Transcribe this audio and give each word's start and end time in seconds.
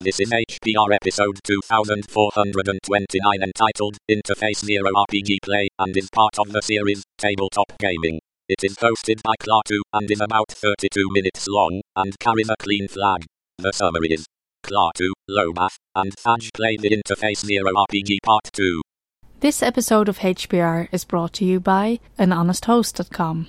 This 0.00 0.20
is 0.20 0.30
HPR 0.30 0.94
episode 0.94 1.40
2429 1.42 3.42
entitled 3.42 3.96
Interface 4.08 4.64
Zero 4.64 4.92
RPG 4.92 5.38
Play 5.42 5.66
and 5.80 5.96
is 5.96 6.08
part 6.14 6.38
of 6.38 6.52
the 6.52 6.62
series 6.62 7.02
Tabletop 7.18 7.72
Gaming. 7.80 8.20
It 8.48 8.62
is 8.62 8.76
hosted 8.76 9.20
by 9.24 9.34
Klaatu 9.40 9.80
and 9.92 10.08
is 10.08 10.20
about 10.20 10.50
32 10.50 11.08
minutes 11.10 11.48
long 11.48 11.80
and 11.96 12.16
carries 12.20 12.48
a 12.48 12.54
clean 12.60 12.86
flag. 12.86 13.24
The 13.58 13.72
summary 13.72 14.12
is 14.12 14.24
Klaatu, 14.64 15.10
Lobath, 15.28 15.78
and 15.96 16.14
Thaj 16.14 16.50
play 16.54 16.76
the 16.76 16.90
Interface 16.90 17.44
Zero 17.44 17.72
RPG 17.72 18.18
Part 18.22 18.50
2. 18.52 18.80
This 19.40 19.64
episode 19.64 20.08
of 20.08 20.18
HPR 20.18 20.86
is 20.92 21.04
brought 21.04 21.32
to 21.34 21.44
you 21.44 21.58
by 21.58 21.98
anhonesthost.com. 22.20 23.48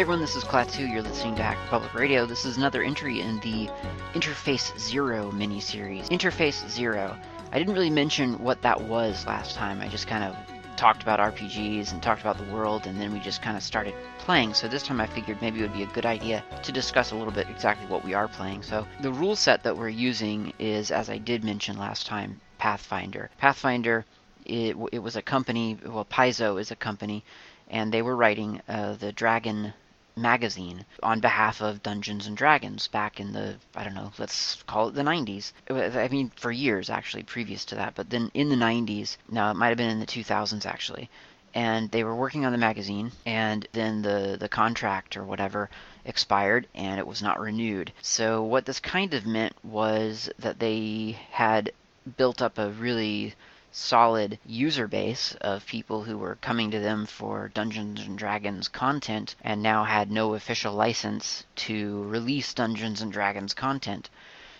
Hey 0.00 0.04
everyone, 0.04 0.22
this 0.22 0.34
is 0.34 0.44
Klaatu. 0.44 0.90
You're 0.90 1.02
listening 1.02 1.34
to 1.34 1.42
Hacker 1.42 1.60
Public 1.68 1.92
Radio. 1.92 2.24
This 2.24 2.46
is 2.46 2.56
another 2.56 2.82
entry 2.82 3.20
in 3.20 3.38
the 3.40 3.68
Interface 4.14 4.72
Zero 4.78 5.30
mini-series. 5.30 6.08
Interface 6.08 6.66
Zero. 6.70 7.14
I 7.52 7.58
didn't 7.58 7.74
really 7.74 7.90
mention 7.90 8.38
what 8.42 8.62
that 8.62 8.80
was 8.80 9.26
last 9.26 9.56
time. 9.56 9.82
I 9.82 9.88
just 9.88 10.06
kind 10.06 10.24
of 10.24 10.34
talked 10.78 11.02
about 11.02 11.20
RPGs 11.20 11.92
and 11.92 12.02
talked 12.02 12.22
about 12.22 12.38
the 12.38 12.50
world, 12.50 12.86
and 12.86 12.98
then 12.98 13.12
we 13.12 13.20
just 13.20 13.42
kind 13.42 13.58
of 13.58 13.62
started 13.62 13.92
playing. 14.16 14.54
So 14.54 14.68
this 14.68 14.82
time 14.82 15.02
I 15.02 15.06
figured 15.06 15.42
maybe 15.42 15.58
it 15.58 15.64
would 15.64 15.74
be 15.74 15.82
a 15.82 15.86
good 15.88 16.06
idea 16.06 16.42
to 16.62 16.72
discuss 16.72 17.10
a 17.10 17.14
little 17.14 17.30
bit 17.30 17.50
exactly 17.50 17.86
what 17.86 18.02
we 18.02 18.14
are 18.14 18.26
playing. 18.26 18.62
So 18.62 18.86
the 19.02 19.12
rule 19.12 19.36
set 19.36 19.64
that 19.64 19.76
we're 19.76 19.90
using 19.90 20.54
is, 20.58 20.90
as 20.90 21.10
I 21.10 21.18
did 21.18 21.44
mention 21.44 21.76
last 21.76 22.06
time, 22.06 22.40
Pathfinder. 22.56 23.28
Pathfinder, 23.36 24.06
it, 24.46 24.78
it 24.92 25.00
was 25.00 25.16
a 25.16 25.20
company, 25.20 25.76
well, 25.84 26.06
Paizo 26.06 26.58
is 26.58 26.70
a 26.70 26.76
company, 26.76 27.22
and 27.68 27.92
they 27.92 28.00
were 28.00 28.16
writing 28.16 28.62
uh, 28.66 28.94
the 28.94 29.12
Dragon 29.12 29.74
magazine 30.16 30.84
on 31.02 31.20
behalf 31.20 31.60
of 31.60 31.82
Dungeons 31.82 32.26
and 32.26 32.36
Dragons 32.36 32.88
back 32.88 33.20
in 33.20 33.32
the 33.32 33.56
I 33.74 33.84
don't 33.84 33.94
know, 33.94 34.12
let's 34.18 34.62
call 34.64 34.88
it 34.88 34.94
the 34.94 35.02
90s. 35.02 35.52
I 35.68 36.08
mean 36.08 36.30
for 36.36 36.50
years 36.50 36.90
actually 36.90 37.22
previous 37.22 37.64
to 37.66 37.74
that, 37.76 37.94
but 37.94 38.10
then 38.10 38.30
in 38.34 38.48
the 38.48 38.56
90s, 38.56 39.16
now 39.28 39.50
it 39.50 39.54
might 39.54 39.68
have 39.68 39.78
been 39.78 39.90
in 39.90 40.00
the 40.00 40.06
2000s 40.06 40.66
actually. 40.66 41.08
And 41.52 41.90
they 41.90 42.04
were 42.04 42.14
working 42.14 42.44
on 42.44 42.52
the 42.52 42.58
magazine 42.58 43.12
and 43.26 43.66
then 43.72 44.02
the 44.02 44.36
the 44.38 44.48
contract 44.48 45.16
or 45.16 45.24
whatever 45.24 45.68
expired 46.04 46.66
and 46.74 46.98
it 46.98 47.06
was 47.06 47.22
not 47.22 47.40
renewed. 47.40 47.92
So 48.02 48.42
what 48.42 48.66
this 48.66 48.80
kind 48.80 49.14
of 49.14 49.26
meant 49.26 49.54
was 49.64 50.30
that 50.38 50.58
they 50.58 51.18
had 51.30 51.72
built 52.16 52.40
up 52.40 52.58
a 52.58 52.70
really 52.70 53.34
solid 53.72 54.38
user 54.44 54.88
base 54.88 55.34
of 55.40 55.64
people 55.66 56.02
who 56.02 56.18
were 56.18 56.34
coming 56.36 56.70
to 56.72 56.80
them 56.80 57.06
for 57.06 57.48
Dungeons 57.48 58.00
and 58.00 58.18
Dragons 58.18 58.66
content 58.68 59.36
and 59.42 59.62
now 59.62 59.84
had 59.84 60.10
no 60.10 60.34
official 60.34 60.72
license 60.72 61.44
to 61.54 62.02
release 62.04 62.52
Dungeons 62.52 63.00
and 63.00 63.12
Dragons 63.12 63.54
content. 63.54 64.10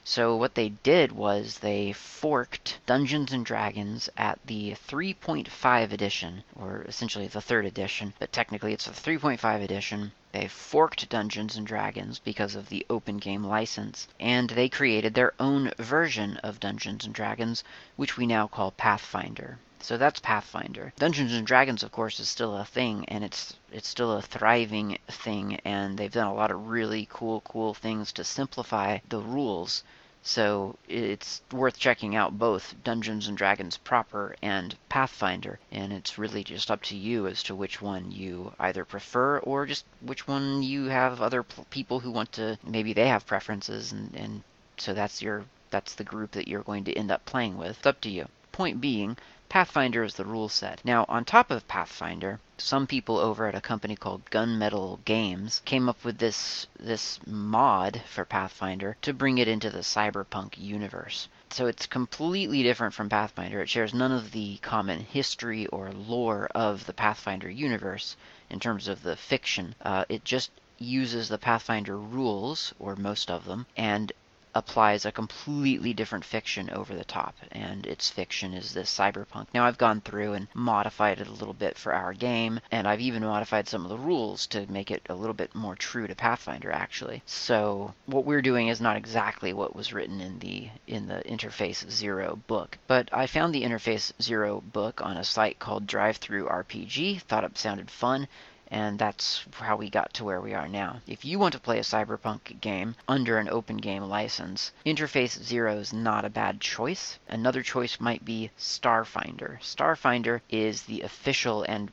So 0.03 0.35
what 0.35 0.55
they 0.55 0.71
did 0.71 1.13
was 1.13 1.59
they 1.59 1.93
forked 1.93 2.79
Dungeons 2.87 3.33
and 3.35 3.45
Dragons 3.45 4.09
at 4.17 4.39
the 4.47 4.71
3.5 4.89 5.93
edition, 5.93 6.43
or 6.57 6.87
essentially 6.89 7.27
the 7.27 7.43
third 7.43 7.67
edition, 7.67 8.15
but 8.19 8.33
technically 8.33 8.73
it's 8.73 8.87
the 8.87 8.93
3.5 8.93 9.63
edition. 9.63 10.13
They 10.33 10.49
forked 10.49 11.11
Dungeons 11.11 11.55
and 11.55 11.67
Dragons 11.67 12.19
because 12.19 12.55
of 12.55 12.71
the 12.71 12.87
open 12.89 13.19
game 13.19 13.45
license, 13.45 14.09
and 14.19 14.49
they 14.49 14.71
created 14.71 15.13
their 15.13 15.35
own 15.39 15.71
version 15.77 16.39
of 16.39 16.61
Dungeons 16.61 17.05
and 17.05 17.15
Dragons, 17.15 17.63
which 17.97 18.17
we 18.17 18.27
now 18.27 18.47
call 18.47 18.71
Pathfinder. 18.71 19.59
So 19.83 19.97
that's 19.97 20.21
Pathfinder. 20.21 20.93
Dungeons 20.99 21.33
and 21.33 21.47
Dragons, 21.47 21.83
of 21.83 21.91
course, 21.91 22.21
is 22.21 22.29
still 22.29 22.55
a 22.57 22.65
thing, 22.65 23.05
and 23.09 23.25
it's 23.25 23.55
it's 23.73 23.89
still 23.89 24.13
a 24.13 24.21
thriving 24.21 24.99
thing, 25.09 25.59
and 25.65 25.97
they've 25.97 26.13
done 26.13 26.27
a 26.27 26.35
lot 26.35 26.51
of 26.51 26.69
really 26.69 27.09
cool, 27.11 27.41
cool 27.41 27.73
things 27.73 28.13
to 28.13 28.23
simplify 28.23 28.99
the 29.09 29.21
rules. 29.21 29.83
So 30.23 30.77
it's 30.87 31.41
worth 31.51 31.79
checking 31.79 32.15
out 32.15 32.39
both 32.39 32.75
Dungeons 32.85 33.27
and 33.27 33.39
Dragons 33.39 33.79
proper 33.79 34.37
and 34.43 34.77
Pathfinder, 34.91 35.59
and 35.73 35.95
it's 35.95 36.19
really 36.19 36.45
just 36.45 36.71
up 36.71 36.83
to 36.83 36.95
you 36.95 37.27
as 37.27 37.43
to 37.45 37.55
which 37.55 37.81
one 37.81 38.13
you 38.13 38.53
either 38.61 38.85
prefer 38.85 39.39
or 39.39 39.65
just 39.65 39.87
which 40.03 40.29
one 40.29 40.63
you 40.63 40.85
have 40.85 41.23
other 41.23 41.43
p- 41.43 41.63
people 41.71 42.01
who 42.01 42.11
want 42.11 42.33
to 42.33 42.59
maybe 42.63 42.93
they 42.93 43.09
have 43.09 43.27
preferences, 43.27 43.93
and, 43.93 44.15
and 44.15 44.43
so 44.77 44.93
that's 44.93 45.23
your 45.23 45.47
that's 45.71 45.95
the 45.95 46.05
group 46.05 46.33
that 46.33 46.49
you're 46.49 46.63
going 46.63 46.85
to 46.85 46.95
end 46.95 47.11
up 47.11 47.25
playing 47.25 47.57
with. 47.57 47.79
It's 47.79 47.87
up 47.87 48.03
to 48.03 48.11
you. 48.11 48.29
Point 48.53 48.79
being, 48.79 49.17
Pathfinder 49.51 50.05
is 50.05 50.15
the 50.15 50.25
rule 50.25 50.49
set. 50.49 50.81
Now, 50.85 51.05
on 51.09 51.25
top 51.25 51.51
of 51.51 51.67
Pathfinder, 51.67 52.39
some 52.57 52.87
people 52.87 53.19
over 53.19 53.49
at 53.49 53.55
a 53.57 53.61
company 53.61 53.97
called 53.97 54.31
Gunmetal 54.31 55.05
Games 55.05 55.61
came 55.65 55.89
up 55.89 56.05
with 56.05 56.19
this 56.19 56.69
this 56.79 57.19
mod 57.27 58.01
for 58.07 58.25
Pathfinder 58.25 58.97
to 59.03 59.13
bring 59.13 59.39
it 59.39 59.49
into 59.49 59.69
the 59.69 59.81
cyberpunk 59.81 60.57
universe. 60.57 61.27
So 61.51 61.67
it's 61.67 61.89
completely 61.89 62.63
different 62.63 62.95
from 62.95 63.09
Pathfinder. 63.09 63.61
It 63.61 63.69
shares 63.69 63.93
none 63.93 64.13
of 64.13 64.31
the 64.31 64.59
common 64.59 65.01
history 65.01 65.67
or 65.67 65.91
lore 65.91 66.47
of 66.55 66.87
the 66.87 66.95
Pathfinder 66.95 67.51
universe 67.51 68.17
in 68.51 68.61
terms 68.61 68.87
of 68.87 69.03
the 69.03 69.17
fiction. 69.17 69.75
Uh, 69.83 70.05
it 70.09 70.25
just 70.25 70.53
uses 70.79 71.29
the 71.29 71.39
Pathfinder 71.39 71.99
rules, 71.99 72.73
or 72.79 72.95
most 72.95 73.29
of 73.29 73.47
them, 73.47 73.67
and 73.77 74.13
applies 74.55 75.05
a 75.05 75.13
completely 75.13 75.93
different 75.93 76.25
fiction 76.25 76.71
over 76.71 76.95
the 76.95 77.05
top, 77.05 77.37
and 77.53 77.87
its 77.87 78.11
fiction 78.11 78.53
is 78.53 78.73
this 78.73 78.93
cyberpunk. 78.93 79.47
Now, 79.55 79.65
I've 79.65 79.79
gone 79.79 80.01
through 80.01 80.33
and 80.33 80.49
modified 80.55 81.21
it 81.21 81.29
a 81.29 81.33
little 81.33 81.55
bit 81.55 81.79
for 81.79 81.95
our 81.95 82.13
game, 82.13 82.61
and 82.71 82.89
I've 82.89 83.01
even 83.01 83.23
modified 83.23 83.69
some 83.69 83.85
of 83.85 83.91
the 83.91 83.99
rules 83.99 84.47
to 84.49 84.71
make 84.71 84.91
it 84.91 85.03
a 85.09 85.15
little 85.15 85.35
bit 85.35 85.55
more 85.55 85.77
true 85.77 86.07
to 86.07 86.15
Pathfinder, 86.15 86.73
actually. 86.73 87.23
So, 87.27 87.95
what 88.07 88.25
we're 88.25 88.43
doing 88.43 88.69
is 88.69 88.81
not 88.81 88.97
exactly 88.97 89.53
what 89.53 89.77
was 89.77 89.93
written 89.93 90.21
in 90.21 90.39
the 90.41 90.71
in 90.87 91.07
the 91.07 91.23
Interface 91.27 91.89
Zero 91.91 92.41
book, 92.47 92.79
but 92.87 93.09
I 93.13 93.27
found 93.27 93.55
the 93.55 93.63
Interface 93.63 94.13
Zero 94.21 94.61
book 94.61 95.01
on 95.01 95.17
a 95.17 95.25
site 95.25 95.59
called 95.59 95.87
DriveThruRPG. 95.87 97.23
Thought 97.23 97.45
it 97.45 97.59
sounded 97.59 97.91
fun 97.91 98.27
and 98.71 98.99
that's 98.99 99.45
how 99.53 99.77
we 99.77 99.91
got 99.91 100.15
to 100.15 100.25
where 100.25 100.41
we 100.41 100.55
are 100.55 100.69
now. 100.69 101.01
If 101.07 101.25
you 101.25 101.39
want 101.39 101.53
to 101.55 101.61
play 101.61 101.79
a 101.79 101.83
cyberpunk 101.83 102.61
game 102.61 102.95
under 103.09 103.39
an 103.39 103.49
open 103.49 103.79
game 103.79 104.05
license, 104.05 104.73
Interface 104.87 105.43
Zero 105.43 105.77
is 105.79 105.93
not 105.93 106.25
a 106.25 106.31
bad 106.31 106.61
choice. 106.61 107.19
Another 107.29 107.63
choice 107.63 107.99
might 107.99 108.25
be 108.25 108.51
Starfinder. 108.59 109.59
Starfinder 109.61 110.41
is 110.49 110.83
the 110.83 111.03
official 111.03 111.63
and 111.65 111.91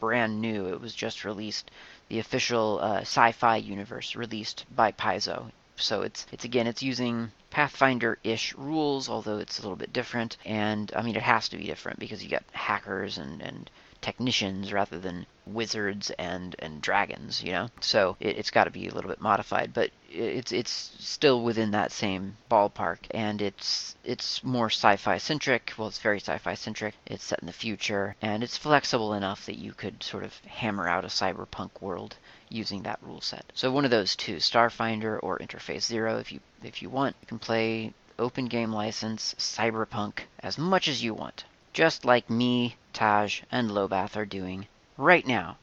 brand 0.00 0.40
new, 0.40 0.66
it 0.66 0.80
was 0.80 0.94
just 0.94 1.24
released, 1.24 1.70
the 2.08 2.18
official 2.18 2.80
uh, 2.80 3.00
sci-fi 3.00 3.56
universe 3.56 4.16
released 4.16 4.64
by 4.74 4.90
Paizo. 4.92 5.50
So 5.76 6.02
it's 6.02 6.26
it's 6.32 6.44
again 6.44 6.66
it's 6.66 6.82
using 6.82 7.32
Pathfinder-ish 7.50 8.54
rules, 8.54 9.08
although 9.08 9.38
it's 9.38 9.58
a 9.58 9.62
little 9.62 9.76
bit 9.76 9.92
different. 9.92 10.36
And 10.44 10.92
I 10.94 11.02
mean 11.02 11.16
it 11.16 11.22
has 11.22 11.48
to 11.50 11.56
be 11.56 11.64
different 11.64 11.98
because 11.98 12.22
you 12.22 12.28
got 12.30 12.44
hackers 12.52 13.18
and 13.18 13.42
and 13.42 13.70
technicians 14.00 14.72
rather 14.72 14.98
than 14.98 15.26
wizards 15.46 16.10
and 16.18 16.56
and 16.58 16.80
dragons 16.80 17.42
you 17.42 17.52
know? 17.52 17.68
So 17.80 18.16
it, 18.20 18.36
has 18.36 18.50
got 18.50 18.64
to 18.64 18.70
be 18.70 18.88
a 18.88 18.94
little 18.94 19.10
bit 19.10 19.20
modified 19.20 19.72
but 19.74 19.90
it's 20.10 20.52
it's 20.52 20.92
still 20.98 21.42
within 21.42 21.70
that 21.72 21.92
same 21.92 22.36
ballpark 22.50 22.98
and 23.10 23.40
it's 23.42 23.96
it's 24.04 24.42
more 24.42 24.66
sci-fi 24.66 25.18
centric. 25.18 25.72
Well 25.76 25.88
it's 25.88 25.98
very 25.98 26.18
sci-fi 26.18 26.54
centric. 26.54 26.94
It's 27.06 27.24
set 27.24 27.40
in 27.40 27.46
the 27.46 27.52
future 27.52 28.16
and 28.22 28.42
it's 28.42 28.56
flexible 28.56 29.14
enough 29.14 29.46
that 29.46 29.58
you 29.58 29.72
could 29.72 30.02
sort 30.02 30.24
of 30.24 30.38
hammer 30.46 30.88
out 30.88 31.04
a 31.04 31.08
cyberpunk 31.08 31.80
world 31.80 32.16
using 32.48 32.82
that 32.82 32.98
rule 33.02 33.20
set. 33.20 33.44
So 33.54 33.70
one 33.70 33.84
of 33.84 33.90
those 33.90 34.16
two 34.16 34.36
starfinder 34.36 35.18
or 35.22 35.38
interface 35.38 35.82
zero 35.82 36.18
if 36.18 36.32
you 36.32 36.40
if 36.62 36.82
you 36.82 36.90
want 36.90 37.16
you 37.20 37.26
can 37.26 37.38
play 37.38 37.92
open 38.18 38.46
game 38.46 38.72
license 38.72 39.34
cyberpunk 39.38 40.20
as 40.40 40.58
much 40.58 40.88
as 40.88 41.02
you 41.02 41.14
want 41.14 41.44
just 41.72 42.04
like 42.04 42.28
me, 42.28 42.76
Thaj, 42.94 43.42
and 43.50 43.70
Lobath 43.70 44.16
are 44.16 44.26
doing 44.26 44.66
right 44.96 45.26
now. 45.26 45.56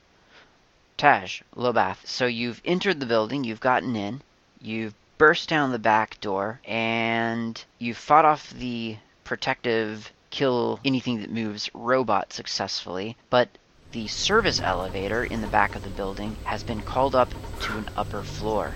Thaj, 0.98 1.42
Lobath, 1.56 2.06
so 2.06 2.26
you've 2.26 2.62
entered 2.66 3.00
the 3.00 3.06
building, 3.06 3.44
you've 3.44 3.60
gotten 3.60 3.96
in, 3.96 4.22
you've 4.62 4.94
burst 5.18 5.50
down 5.50 5.72
the 5.72 5.80
back 5.80 6.20
door, 6.22 6.60
and 6.66 7.64
you've 7.80 7.98
fought 7.98 8.26
off 8.26 8.50
the 8.52 8.98
protective 9.24 10.12
kill 10.30 10.80
anything 10.86 11.22
that 11.22 11.32
moves 11.32 11.70
robot 11.74 12.34
successfully, 12.34 13.16
but 13.30 13.50
the 13.92 14.08
service 14.08 14.60
elevator 14.60 15.24
in 15.24 15.42
the 15.42 15.48
back 15.48 15.76
of 15.76 15.84
the 15.84 15.90
building 15.90 16.38
has 16.44 16.64
been 16.64 16.82
called 16.82 17.16
up 17.16 17.34
to 17.60 17.78
an 17.78 17.90
upper 17.96 18.22
floor. 18.22 18.72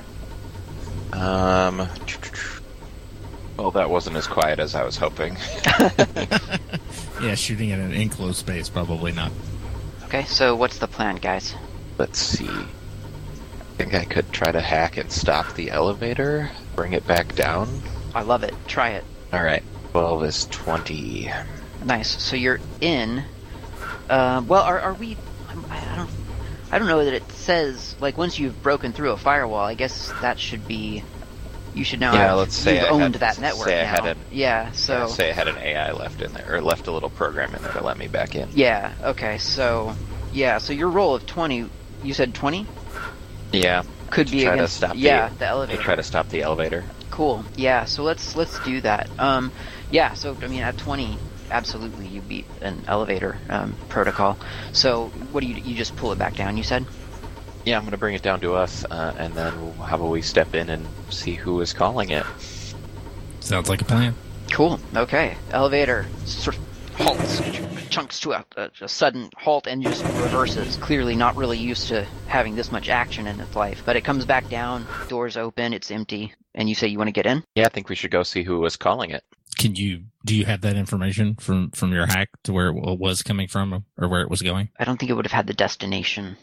Um. 1.13 1.87
Well, 3.57 3.71
that 3.71 3.89
wasn't 3.89 4.15
as 4.15 4.27
quiet 4.27 4.59
as 4.59 4.75
I 4.75 4.83
was 4.83 4.97
hoping. 4.97 5.37
yeah, 7.21 7.35
shooting 7.35 7.69
in 7.69 7.79
an 7.79 7.94
enclosed 7.94 8.38
space, 8.38 8.69
probably 8.69 9.12
not. 9.12 9.31
Okay, 10.06 10.23
so 10.25 10.56
what's 10.56 10.79
the 10.79 10.88
plan, 10.88 11.15
guys? 11.18 11.56
Let's 11.97 12.19
see. 12.19 12.50
I 12.50 13.73
think 13.77 13.94
I 13.94 14.06
could 14.06 14.31
try 14.31 14.51
to 14.51 14.62
hack 14.62 14.97
and 14.97 15.12
stop 15.12 15.53
the 15.53 15.71
elevator, 15.71 16.50
bring 16.75 16.94
it 16.94 17.07
back 17.07 17.35
down. 17.35 17.81
I 18.13 18.23
love 18.23 18.44
it. 18.44 18.53
Try 18.68 18.89
it. 18.91 19.06
All 19.31 19.44
right. 19.44 19.63
12 19.91 20.23
is 20.25 20.45
20. 20.47 21.31
Nice. 21.85 22.21
So 22.21 22.35
you're 22.35 22.59
in. 22.81 23.24
Uh, 24.09 24.44
well, 24.47 24.63
are, 24.63 24.79
are 24.79 24.94
we? 24.94 25.17
I 25.69 25.95
don't. 25.95 26.09
I 26.71 26.79
don't 26.79 26.88
know 26.88 27.03
that 27.03 27.13
it 27.13 27.29
says 27.33 27.95
like 28.00 28.17
once 28.17 28.39
you've 28.39 28.62
broken 28.63 28.94
through 28.94 29.12
a 29.12 29.17
firewall. 29.17 29.65
I 29.65 29.74
guess 29.74 30.12
that 30.21 30.39
should 30.39 30.67
be. 30.67 31.03
You 31.73 31.83
should 31.85 32.00
now 32.01 32.13
Yeah, 32.13 32.27
have 32.27 32.38
let's 32.38 32.56
say 32.56 32.75
you've 32.75 32.85
I 32.85 32.89
owned 32.89 33.15
had- 33.15 33.21
that 33.21 33.39
network 33.39 33.68
say 33.68 33.79
I 33.79 33.83
now. 33.83 33.89
had 33.89 34.06
an- 34.18 34.25
yeah. 34.29 34.71
So 34.71 35.07
say 35.07 35.29
I 35.29 35.33
had 35.33 35.47
an 35.47 35.57
AI 35.57 35.91
left 35.94 36.21
in 36.21 36.33
there, 36.33 36.56
or 36.56 36.62
left 36.62 36.88
a 36.88 36.91
little 36.91 37.09
program 37.09 37.56
in 37.56 37.62
there 37.62 37.71
to 37.73 37.83
let 37.83 37.97
me 37.97 38.07
back 38.07 38.35
in. 38.35 38.50
yeah. 38.51 38.94
Okay. 39.03 39.38
So 39.38 39.95
yeah. 40.33 40.57
So 40.57 40.73
your 40.73 40.89
roll 40.89 41.15
of 41.15 41.25
twenty. 41.25 41.69
You 42.03 42.13
said 42.13 42.33
twenty 42.33 42.68
Yeah. 43.51 43.83
could 44.09 44.27
To 44.27 44.31
be 44.33 44.41
try 44.44 44.51
to 44.51 44.56
against. 44.56 44.77
stop 44.77 44.94
yeah, 44.95 45.29
the 45.38 45.45
I 45.45 45.50
elevator. 45.50 45.81
try 45.81 45.95
to 45.95 46.03
stop 46.03 46.27
the 46.29 46.41
elevator. 46.41 46.83
Cool. 47.09 47.45
Yeah. 47.56 47.85
So 47.85 48.03
let's 48.03 48.35
let's 48.35 48.59
do 48.59 48.81
that. 48.81 49.09
Um, 49.19 49.51
yeah. 49.91 50.13
So 50.13 50.35
I 50.41 50.47
mean, 50.47 50.62
at 50.63 50.77
twenty, 50.77 51.17
absolutely, 51.50 52.07
you 52.07 52.21
beat 52.21 52.45
an 52.62 52.83
elevator 52.88 53.38
um, 53.50 53.75
protocol. 53.88 54.38
So 54.74 55.07
what 55.31 55.41
do 55.41 55.47
you 55.47 55.56
you 55.56 55.75
just 55.75 55.95
pull 55.95 56.12
it 56.12 56.17
back 56.19 56.35
down? 56.35 56.57
You 56.57 56.63
said. 56.63 56.85
Yeah, 57.65 57.77
I'm 57.77 57.83
gonna 57.83 57.97
bring 57.97 58.15
it 58.15 58.21
down 58.21 58.39
to 58.41 58.55
us, 58.55 58.85
uh, 58.89 59.13
and 59.17 59.33
then 59.33 59.53
how 59.77 59.95
about 59.95 60.09
we 60.09 60.21
step 60.21 60.55
in 60.55 60.69
and 60.69 60.87
see 61.09 61.33
who 61.35 61.61
is 61.61 61.73
calling 61.73 62.09
it? 62.09 62.25
Sounds 63.39 63.69
like 63.69 63.81
a 63.81 63.85
plan. 63.85 64.15
Cool. 64.51 64.79
Okay. 64.95 65.35
Elevator 65.51 66.05
sort 66.25 66.57
of 66.57 66.95
halts, 66.95 67.39
ch- 67.39 67.89
chunks 67.89 68.19
to 68.21 68.33
a, 68.33 68.45
a, 68.57 68.69
a 68.81 68.87
sudden 68.87 69.29
halt, 69.37 69.67
and 69.67 69.81
just 69.81 70.03
reverses. 70.03 70.75
Clearly 70.77 71.15
not 71.15 71.35
really 71.35 71.57
used 71.57 71.87
to 71.87 72.05
having 72.27 72.55
this 72.55 72.71
much 72.71 72.89
action 72.89 73.27
in 73.27 73.39
its 73.39 73.55
life. 73.55 73.83
But 73.85 73.95
it 73.95 74.03
comes 74.03 74.25
back 74.25 74.49
down. 74.49 74.85
Doors 75.07 75.37
open. 75.37 75.73
It's 75.73 75.91
empty. 75.91 76.33
And 76.53 76.67
you 76.67 76.75
say 76.75 76.87
you 76.87 76.97
want 76.97 77.07
to 77.07 77.13
get 77.13 77.25
in. 77.25 77.43
Yeah, 77.55 77.65
I 77.65 77.69
think 77.69 77.89
we 77.89 77.95
should 77.95 78.11
go 78.11 78.23
see 78.23 78.43
who 78.43 78.59
was 78.59 78.75
calling 78.75 79.11
it. 79.11 79.23
Can 79.57 79.75
you 79.75 80.03
do 80.25 80.35
you 80.35 80.45
have 80.45 80.61
that 80.61 80.75
information 80.75 81.35
from 81.35 81.71
from 81.71 81.93
your 81.93 82.07
hack 82.07 82.29
to 82.43 82.53
where 82.53 82.69
it 82.69 82.99
was 82.99 83.21
coming 83.21 83.47
from 83.47 83.85
or 83.97 84.09
where 84.09 84.21
it 84.21 84.29
was 84.29 84.41
going? 84.41 84.69
I 84.79 84.85
don't 84.85 84.99
think 84.99 85.11
it 85.11 85.13
would 85.13 85.25
have 85.25 85.31
had 85.31 85.47
the 85.47 85.53
destination 85.53 86.35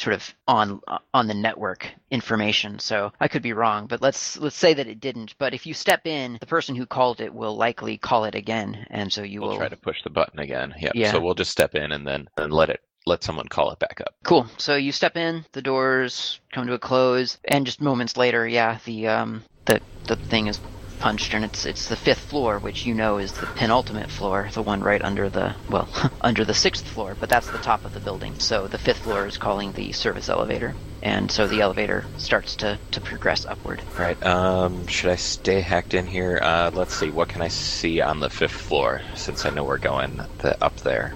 sort 0.00 0.14
of 0.14 0.34
on 0.48 0.80
on 1.12 1.26
the 1.26 1.34
network 1.34 1.86
information. 2.10 2.78
So 2.78 3.12
I 3.20 3.28
could 3.28 3.42
be 3.42 3.52
wrong, 3.52 3.86
but 3.86 4.00
let's 4.00 4.38
let's 4.38 4.56
say 4.56 4.74
that 4.74 4.86
it 4.86 5.00
didn't. 5.00 5.34
But 5.38 5.54
if 5.54 5.66
you 5.66 5.74
step 5.74 6.06
in, 6.06 6.38
the 6.40 6.46
person 6.46 6.74
who 6.74 6.86
called 6.86 7.20
it 7.20 7.32
will 7.34 7.56
likely 7.56 7.98
call 7.98 8.24
it 8.24 8.34
again, 8.34 8.86
and 8.90 9.12
so 9.12 9.22
you 9.22 9.40
We'll 9.40 9.50
will. 9.50 9.58
try 9.58 9.68
to 9.68 9.76
push 9.76 10.02
the 10.02 10.10
button 10.10 10.38
again. 10.38 10.74
Yep. 10.80 10.92
Yeah. 10.94 11.12
So 11.12 11.20
we'll 11.20 11.34
just 11.34 11.50
step 11.50 11.74
in 11.74 11.92
and 11.92 12.06
then 12.06 12.28
and 12.38 12.52
let 12.52 12.70
it 12.70 12.80
let 13.06 13.22
someone 13.22 13.48
call 13.48 13.70
it 13.70 13.78
back 13.78 14.00
up. 14.00 14.14
Cool. 14.24 14.46
So 14.58 14.76
you 14.76 14.92
step 14.92 15.16
in, 15.16 15.44
the 15.52 15.62
doors 15.62 16.40
come 16.52 16.66
to 16.66 16.74
a 16.74 16.78
close, 16.78 17.38
and 17.44 17.66
just 17.66 17.80
moments 17.80 18.16
later, 18.16 18.46
yeah, 18.48 18.78
the 18.84 19.08
um 19.08 19.44
the 19.66 19.80
the 20.04 20.16
thing 20.16 20.46
is 20.46 20.58
punched, 21.00 21.34
and 21.34 21.44
it's 21.44 21.66
it's 21.66 21.88
the 21.88 21.96
fifth 21.96 22.20
floor, 22.20 22.58
which 22.58 22.86
you 22.86 22.94
know 22.94 23.18
is 23.18 23.32
the 23.32 23.46
penultimate 23.46 24.10
floor, 24.10 24.48
the 24.52 24.62
one 24.62 24.80
right 24.80 25.02
under 25.02 25.28
the 25.28 25.56
well 25.68 25.88
under 26.20 26.44
the 26.44 26.54
sixth 26.54 26.86
floor, 26.86 27.16
but 27.18 27.28
that's 27.28 27.50
the 27.50 27.58
top 27.58 27.84
of 27.84 27.94
the 27.94 28.00
building. 28.00 28.38
So 28.38 28.68
the 28.68 28.78
fifth 28.78 28.98
floor 28.98 29.26
is 29.26 29.36
calling 29.36 29.72
the 29.72 29.92
service 29.92 30.28
elevator, 30.28 30.74
and 31.02 31.30
so 31.30 31.48
the 31.48 31.60
elevator 31.60 32.04
starts 32.18 32.54
to 32.56 32.78
to 32.92 33.00
progress 33.00 33.44
upward. 33.44 33.82
All 33.98 34.04
right. 34.04 34.22
Um, 34.24 34.86
should 34.86 35.10
I 35.10 35.16
stay 35.16 35.60
hacked 35.60 35.94
in 35.94 36.06
here? 36.06 36.38
Uh, 36.40 36.70
let's 36.72 36.94
see. 36.94 37.10
What 37.10 37.28
can 37.28 37.42
I 37.42 37.48
see 37.48 38.00
on 38.00 38.20
the 38.20 38.30
fifth 38.30 38.52
floor? 38.52 39.00
Since 39.14 39.44
I 39.44 39.50
know 39.50 39.64
we're 39.64 39.78
going 39.78 40.20
the, 40.38 40.62
up 40.62 40.76
there 40.78 41.14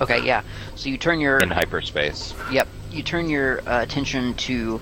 Okay, 0.00 0.24
yeah. 0.24 0.42
So 0.74 0.88
you 0.88 0.98
turn 0.98 1.20
your 1.20 1.38
in 1.38 1.50
hyperspace. 1.50 2.34
Yep. 2.50 2.68
You 2.90 3.02
turn 3.02 3.28
your 3.28 3.60
uh, 3.68 3.82
attention 3.82 4.34
to 4.34 4.80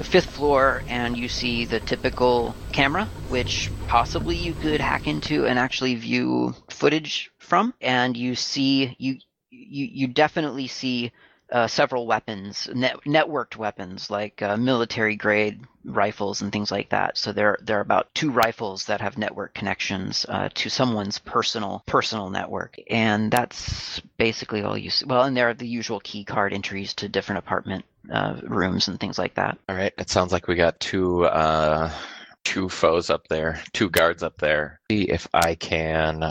the 0.00 0.04
fifth 0.04 0.30
floor 0.30 0.82
and 0.86 1.14
you 1.14 1.28
see 1.28 1.66
the 1.66 1.78
typical 1.78 2.56
camera, 2.72 3.10
which 3.26 3.70
possibly 3.86 4.34
you 4.34 4.54
could 4.54 4.80
hack 4.80 5.06
into 5.06 5.44
and 5.44 5.58
actually 5.58 5.94
view 5.94 6.54
footage 6.70 7.30
from. 7.36 7.74
And 7.82 8.16
you 8.16 8.34
see, 8.34 8.96
you 8.98 9.18
you, 9.50 9.84
you 9.92 10.06
definitely 10.06 10.68
see 10.68 11.12
uh, 11.52 11.66
several 11.66 12.06
weapons, 12.06 12.66
net, 12.72 12.96
networked 13.04 13.56
weapons 13.56 14.08
like 14.08 14.40
uh, 14.40 14.56
military 14.56 15.16
grade 15.16 15.60
rifles 15.84 16.40
and 16.40 16.50
things 16.50 16.70
like 16.70 16.88
that. 16.88 17.18
So 17.18 17.34
there 17.34 17.58
there 17.60 17.76
are 17.76 17.82
about 17.82 18.14
two 18.14 18.30
rifles 18.30 18.86
that 18.86 19.02
have 19.02 19.18
network 19.18 19.52
connections 19.52 20.24
uh, 20.30 20.48
to 20.54 20.70
someone's 20.70 21.18
personal 21.18 21.82
personal 21.84 22.30
network, 22.30 22.76
and 22.88 23.30
that's 23.30 24.00
basically 24.16 24.62
all 24.62 24.78
you 24.78 24.88
see. 24.88 25.04
Well, 25.04 25.24
and 25.24 25.36
there 25.36 25.50
are 25.50 25.54
the 25.54 25.68
usual 25.68 26.00
key 26.00 26.24
card 26.24 26.54
entries 26.54 26.94
to 26.94 27.08
different 27.10 27.40
apartment 27.40 27.84
uh, 28.10 28.40
rooms 28.44 28.88
and 28.88 28.98
things 28.98 29.18
like 29.18 29.34
that. 29.34 29.58
All 29.68 29.76
right. 29.76 29.92
It 29.98 30.10
sounds 30.10 30.32
like 30.32 30.48
we 30.48 30.54
got 30.54 30.80
two 30.80 31.24
uh, 31.24 31.92
two 32.44 32.68
foes 32.68 33.10
up 33.10 33.26
there, 33.28 33.62
two 33.72 33.90
guards 33.90 34.22
up 34.22 34.38
there. 34.38 34.80
See 34.90 35.02
if 35.02 35.28
I 35.34 35.54
can. 35.54 36.22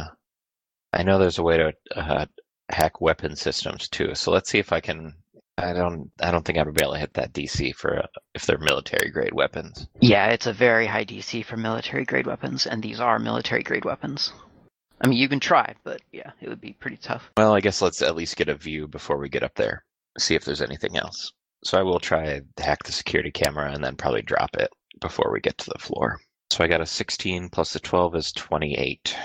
I 0.91 1.03
know 1.03 1.19
there's 1.19 1.37
a 1.37 1.43
way 1.43 1.57
to 1.57 1.73
uh, 1.95 2.25
hack 2.69 3.01
weapon 3.01 3.35
systems 3.35 3.87
too. 3.87 4.15
So 4.15 4.31
let's 4.31 4.49
see 4.49 4.59
if 4.59 4.73
I 4.73 4.79
can. 4.79 5.13
I 5.57 5.73
don't. 5.73 6.09
I 6.21 6.31
don't 6.31 6.45
think 6.45 6.57
I 6.57 6.63
would 6.63 6.73
be 6.73 6.83
able 6.83 6.93
to 6.93 6.99
hit 6.99 7.13
that 7.15 7.33
DC 7.33 7.75
for 7.75 7.99
uh, 7.99 8.07
if 8.33 8.45
they're 8.45 8.57
military 8.57 9.09
grade 9.11 9.33
weapons. 9.33 9.87
Yeah, 9.99 10.27
it's 10.27 10.47
a 10.47 10.53
very 10.53 10.87
high 10.87 11.05
DC 11.05 11.45
for 11.45 11.57
military 11.57 12.05
grade 12.05 12.27
weapons, 12.27 12.65
and 12.65 12.81
these 12.81 12.99
are 12.99 13.19
military 13.19 13.63
grade 13.63 13.85
weapons. 13.85 14.31
I 15.01 15.07
mean, 15.07 15.17
you 15.17 15.29
can 15.29 15.39
try, 15.39 15.75
but 15.83 16.01
yeah, 16.11 16.31
it 16.41 16.49
would 16.49 16.61
be 16.61 16.73
pretty 16.73 16.97
tough. 16.97 17.29
Well, 17.37 17.53
I 17.53 17.61
guess 17.61 17.81
let's 17.81 18.01
at 18.01 18.15
least 18.15 18.35
get 18.35 18.49
a 18.49 18.55
view 18.55 18.87
before 18.87 19.17
we 19.17 19.29
get 19.29 19.43
up 19.43 19.55
there. 19.55 19.83
See 20.17 20.35
if 20.35 20.43
there's 20.43 20.61
anything 20.61 20.97
else. 20.97 21.31
So 21.63 21.77
I 21.79 21.83
will 21.83 21.99
try 21.99 22.41
hack 22.57 22.83
the 22.83 22.91
security 22.91 23.31
camera 23.31 23.71
and 23.71 23.83
then 23.83 23.95
probably 23.95 24.21
drop 24.21 24.55
it 24.55 24.69
before 24.99 25.31
we 25.31 25.41
get 25.41 25.57
to 25.59 25.69
the 25.71 25.79
floor. 25.79 26.19
So 26.51 26.63
I 26.63 26.67
got 26.67 26.81
a 26.81 26.85
16 26.85 27.49
plus 27.49 27.73
the 27.73 27.79
12 27.79 28.15
is 28.15 28.31
28. 28.31 29.15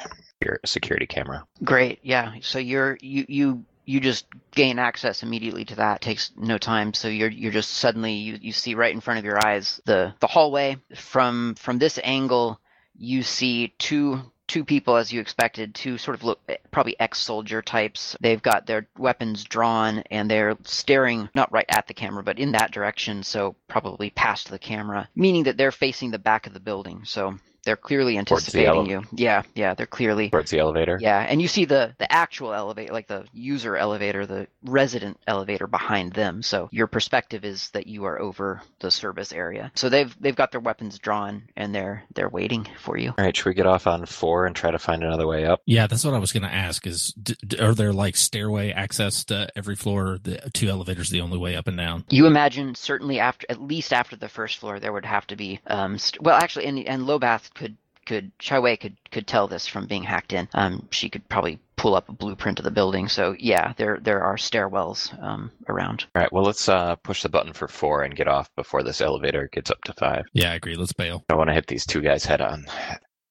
Your 0.44 0.60
security 0.66 1.06
camera. 1.06 1.46
Great, 1.62 2.00
yeah. 2.02 2.34
So 2.42 2.58
you're 2.58 2.98
you 3.00 3.24
you 3.28 3.64
you 3.86 4.00
just 4.00 4.26
gain 4.50 4.78
access 4.78 5.22
immediately 5.22 5.64
to 5.66 5.76
that. 5.76 6.00
takes 6.00 6.32
no 6.36 6.58
time. 6.58 6.92
So 6.92 7.08
you're 7.08 7.30
you're 7.30 7.52
just 7.52 7.70
suddenly 7.70 8.14
you, 8.14 8.38
you 8.40 8.52
see 8.52 8.74
right 8.74 8.92
in 8.92 9.00
front 9.00 9.18
of 9.18 9.24
your 9.24 9.38
eyes 9.44 9.80
the 9.86 10.14
the 10.20 10.26
hallway. 10.26 10.76
From 10.96 11.54
from 11.54 11.78
this 11.78 11.98
angle, 12.02 12.60
you 12.96 13.22
see 13.22 13.74
two 13.78 14.20
two 14.46 14.64
people 14.64 14.96
as 14.96 15.12
you 15.12 15.20
expected. 15.20 15.74
Two 15.74 15.98
sort 15.98 16.14
of 16.14 16.24
look 16.24 16.40
probably 16.70 16.98
ex-soldier 16.98 17.62
types. 17.62 18.16
They've 18.20 18.42
got 18.42 18.66
their 18.66 18.86
weapons 18.98 19.44
drawn 19.44 20.00
and 20.10 20.30
they're 20.30 20.56
staring 20.64 21.28
not 21.34 21.52
right 21.52 21.66
at 21.68 21.86
the 21.86 21.94
camera, 21.94 22.22
but 22.22 22.38
in 22.38 22.52
that 22.52 22.72
direction. 22.72 23.22
So 23.22 23.56
probably 23.68 24.10
past 24.10 24.50
the 24.50 24.58
camera, 24.58 25.08
meaning 25.14 25.44
that 25.44 25.56
they're 25.56 25.72
facing 25.72 26.10
the 26.10 26.18
back 26.18 26.46
of 26.46 26.54
the 26.54 26.60
building. 26.60 27.02
So 27.04 27.38
they're 27.64 27.76
clearly 27.76 28.14
Towards 28.24 28.46
the 28.52 28.66
anticipating 28.66 28.92
ele- 28.94 29.02
you. 29.02 29.08
Yeah, 29.12 29.42
yeah, 29.54 29.74
they're 29.74 29.86
clearly 29.86 30.30
Towards 30.30 30.50
the 30.50 30.58
elevator. 30.58 30.98
yeah, 31.00 31.20
and 31.20 31.40
you 31.42 31.48
see 31.48 31.64
the 31.64 31.94
the 31.98 32.10
actual 32.12 32.52
elevator, 32.54 32.92
like 32.92 33.06
the 33.08 33.24
user 33.32 33.76
elevator, 33.76 34.26
the 34.26 34.46
resident 34.64 35.18
elevator 35.26 35.66
behind 35.66 36.12
them. 36.12 36.42
So 36.42 36.68
your 36.72 36.86
perspective 36.86 37.44
is 37.44 37.70
that 37.70 37.86
you 37.86 38.04
are 38.04 38.20
over 38.20 38.62
the 38.80 38.90
service 38.90 39.32
area. 39.32 39.72
So 39.74 39.88
they've 39.88 40.14
they've 40.20 40.36
got 40.36 40.50
their 40.52 40.60
weapons 40.60 40.98
drawn 40.98 41.44
and 41.56 41.74
they're 41.74 42.04
they're 42.14 42.28
waiting 42.28 42.66
for 42.80 42.96
you. 42.96 43.10
All 43.16 43.24
right, 43.24 43.36
should 43.36 43.46
we 43.46 43.54
get 43.54 43.66
off 43.66 43.86
on 43.86 44.06
four 44.06 44.46
and 44.46 44.54
try 44.54 44.70
to 44.70 44.78
find 44.78 45.02
another 45.02 45.26
way 45.26 45.44
up? 45.44 45.62
Yeah, 45.66 45.86
that's 45.86 46.04
what 46.04 46.14
I 46.14 46.18
was 46.18 46.32
going 46.32 46.42
to 46.44 46.52
ask. 46.52 46.86
Is 46.86 47.12
d- 47.20 47.36
d- 47.46 47.58
are 47.60 47.74
there 47.74 47.92
like 47.92 48.16
stairway 48.16 48.70
access 48.70 49.24
to 49.24 49.48
every 49.56 49.76
floor? 49.76 50.18
The 50.22 50.50
two 50.52 50.68
elevators 50.68 51.10
the 51.10 51.20
only 51.20 51.38
way 51.38 51.56
up 51.56 51.66
and 51.68 51.76
down. 51.76 52.04
You 52.10 52.26
imagine 52.26 52.74
certainly 52.74 53.18
after 53.20 53.46
at 53.48 53.60
least 53.60 53.92
after 53.92 54.16
the 54.16 54.28
first 54.28 54.58
floor 54.58 54.80
there 54.80 54.92
would 54.92 55.04
have 55.04 55.26
to 55.28 55.36
be 55.36 55.60
um 55.66 55.98
st- 55.98 56.22
well 56.22 56.36
actually 56.36 56.66
and 56.66 56.78
and 56.86 57.02
Lobath 57.02 57.53
could 57.54 57.76
could 58.06 58.36
Chiawei 58.38 58.78
could 58.78 58.96
could 59.10 59.26
tell 59.26 59.48
this 59.48 59.66
from 59.66 59.86
being 59.86 60.02
hacked 60.02 60.32
in. 60.32 60.48
Um 60.54 60.88
she 60.90 61.08
could 61.08 61.28
probably 61.28 61.58
pull 61.76 61.94
up 61.94 62.08
a 62.08 62.12
blueprint 62.12 62.58
of 62.58 62.64
the 62.64 62.70
building. 62.70 63.08
So 63.08 63.34
yeah, 63.38 63.72
there 63.76 63.98
there 64.00 64.22
are 64.22 64.36
stairwells 64.36 65.10
um 65.22 65.50
around. 65.68 66.06
All 66.14 66.22
right, 66.22 66.32
well, 66.32 66.44
let's 66.44 66.68
uh, 66.68 66.96
push 66.96 67.22
the 67.22 67.28
button 67.28 67.52
for 67.52 67.68
four 67.68 68.02
and 68.02 68.14
get 68.14 68.28
off 68.28 68.54
before 68.56 68.82
this 68.82 69.00
elevator 69.00 69.48
gets 69.52 69.70
up 69.70 69.82
to 69.84 69.92
five. 69.94 70.24
Yeah, 70.32 70.52
I 70.52 70.54
agree. 70.54 70.76
Let's 70.76 70.92
bail. 70.92 71.24
I 71.28 71.34
want 71.34 71.48
to 71.48 71.54
hit 71.54 71.66
these 71.66 71.86
two 71.86 72.00
guys 72.02 72.24
head 72.24 72.40
on. 72.40 72.66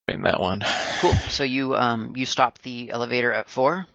In 0.09 0.23
that 0.23 0.41
one. 0.41 0.63
Cool. 0.99 1.13
So 1.29 1.43
you 1.43 1.75
um 1.75 2.13
you 2.15 2.25
stop 2.25 2.59
the 2.59 2.91
elevator 2.91 3.31
at 3.31 3.49
four. 3.49 3.87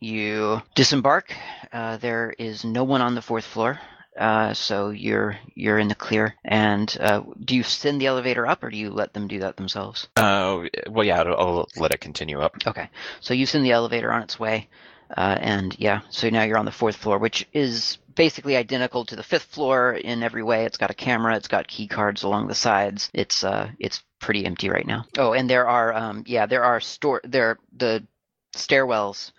You 0.00 0.60
disembark. 0.74 1.34
Uh, 1.72 1.96
there 1.96 2.34
is 2.38 2.64
no 2.64 2.84
one 2.84 3.00
on 3.00 3.14
the 3.14 3.22
fourth 3.22 3.46
floor. 3.46 3.80
Uh, 4.18 4.54
so 4.54 4.90
you're 4.90 5.36
you're 5.54 5.78
in 5.78 5.88
the 5.88 5.94
clear. 5.94 6.34
And 6.44 6.96
uh, 7.00 7.22
do 7.44 7.56
you 7.56 7.62
send 7.62 8.00
the 8.00 8.06
elevator 8.06 8.46
up, 8.46 8.62
or 8.62 8.70
do 8.70 8.76
you 8.76 8.90
let 8.90 9.12
them 9.12 9.28
do 9.28 9.40
that 9.40 9.56
themselves? 9.56 10.08
Uh, 10.16 10.64
well, 10.88 11.04
yeah, 11.04 11.22
I'll, 11.22 11.36
I'll 11.36 11.68
let 11.76 11.92
it 11.92 12.00
continue 12.00 12.40
up. 12.40 12.56
Okay. 12.66 12.88
So 13.20 13.34
you 13.34 13.46
send 13.46 13.64
the 13.64 13.72
elevator 13.72 14.12
on 14.12 14.22
its 14.22 14.38
way, 14.38 14.68
uh, 15.16 15.38
and 15.40 15.74
yeah. 15.78 16.02
So 16.10 16.30
now 16.30 16.44
you're 16.44 16.58
on 16.58 16.64
the 16.64 16.72
fourth 16.72 16.96
floor, 16.96 17.18
which 17.18 17.46
is 17.52 17.98
basically 18.14 18.56
identical 18.56 19.04
to 19.06 19.16
the 19.16 19.22
fifth 19.24 19.46
floor 19.46 19.92
in 19.92 20.22
every 20.22 20.44
way. 20.44 20.64
It's 20.64 20.78
got 20.78 20.90
a 20.90 20.94
camera. 20.94 21.36
It's 21.36 21.48
got 21.48 21.66
key 21.66 21.88
cards 21.88 22.22
along 22.22 22.46
the 22.46 22.54
sides. 22.54 23.10
It's 23.12 23.42
uh 23.42 23.70
it's 23.78 24.02
pretty 24.20 24.46
empty 24.46 24.70
right 24.70 24.86
now. 24.86 25.06
Oh, 25.18 25.32
and 25.32 25.50
there 25.50 25.66
are 25.66 25.92
um 25.92 26.24
yeah 26.26 26.46
there 26.46 26.64
are 26.64 26.80
store 26.80 27.20
there 27.24 27.58
the 27.76 28.06
stairwells 28.54 29.32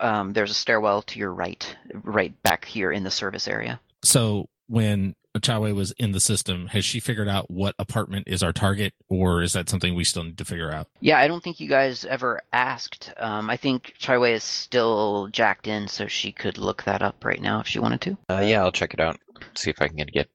um, 0.00 0.32
there's 0.32 0.50
a 0.50 0.54
stairwell 0.54 1.02
to 1.02 1.18
your 1.18 1.32
right, 1.32 1.76
right 2.02 2.40
back 2.42 2.64
here 2.64 2.90
in 2.90 3.04
the 3.04 3.10
service 3.10 3.46
area. 3.46 3.80
So 4.04 4.48
when 4.66 5.14
Chiawei 5.38 5.74
was 5.74 5.92
in 5.92 6.12
the 6.12 6.20
system, 6.20 6.66
has 6.68 6.84
she 6.84 7.00
figured 7.00 7.28
out 7.28 7.50
what 7.50 7.74
apartment 7.78 8.28
is 8.28 8.42
our 8.42 8.52
target, 8.52 8.92
or 9.08 9.42
is 9.42 9.54
that 9.54 9.68
something 9.68 9.94
we 9.94 10.04
still 10.04 10.24
need 10.24 10.38
to 10.38 10.44
figure 10.44 10.72
out? 10.72 10.88
Yeah, 11.00 11.18
I 11.18 11.28
don't 11.28 11.42
think 11.42 11.60
you 11.60 11.68
guys 11.68 12.04
ever 12.04 12.42
asked. 12.52 13.12
Um, 13.16 13.48
I 13.48 13.56
think 13.56 13.94
Chiawei 13.98 14.32
is 14.32 14.44
still 14.44 15.28
jacked 15.32 15.66
in, 15.66 15.88
so 15.88 16.06
she 16.06 16.32
could 16.32 16.58
look 16.58 16.82
that 16.84 17.02
up 17.02 17.24
right 17.24 17.40
now 17.40 17.60
if 17.60 17.66
she 17.66 17.78
wanted 17.78 18.00
to. 18.02 18.18
Uh, 18.28 18.40
yeah, 18.40 18.62
I'll 18.62 18.72
check 18.72 18.92
it 18.92 19.00
out. 19.00 19.18
See 19.54 19.70
if 19.70 19.80
I 19.80 19.88
can 19.88 19.96
get 19.96 20.28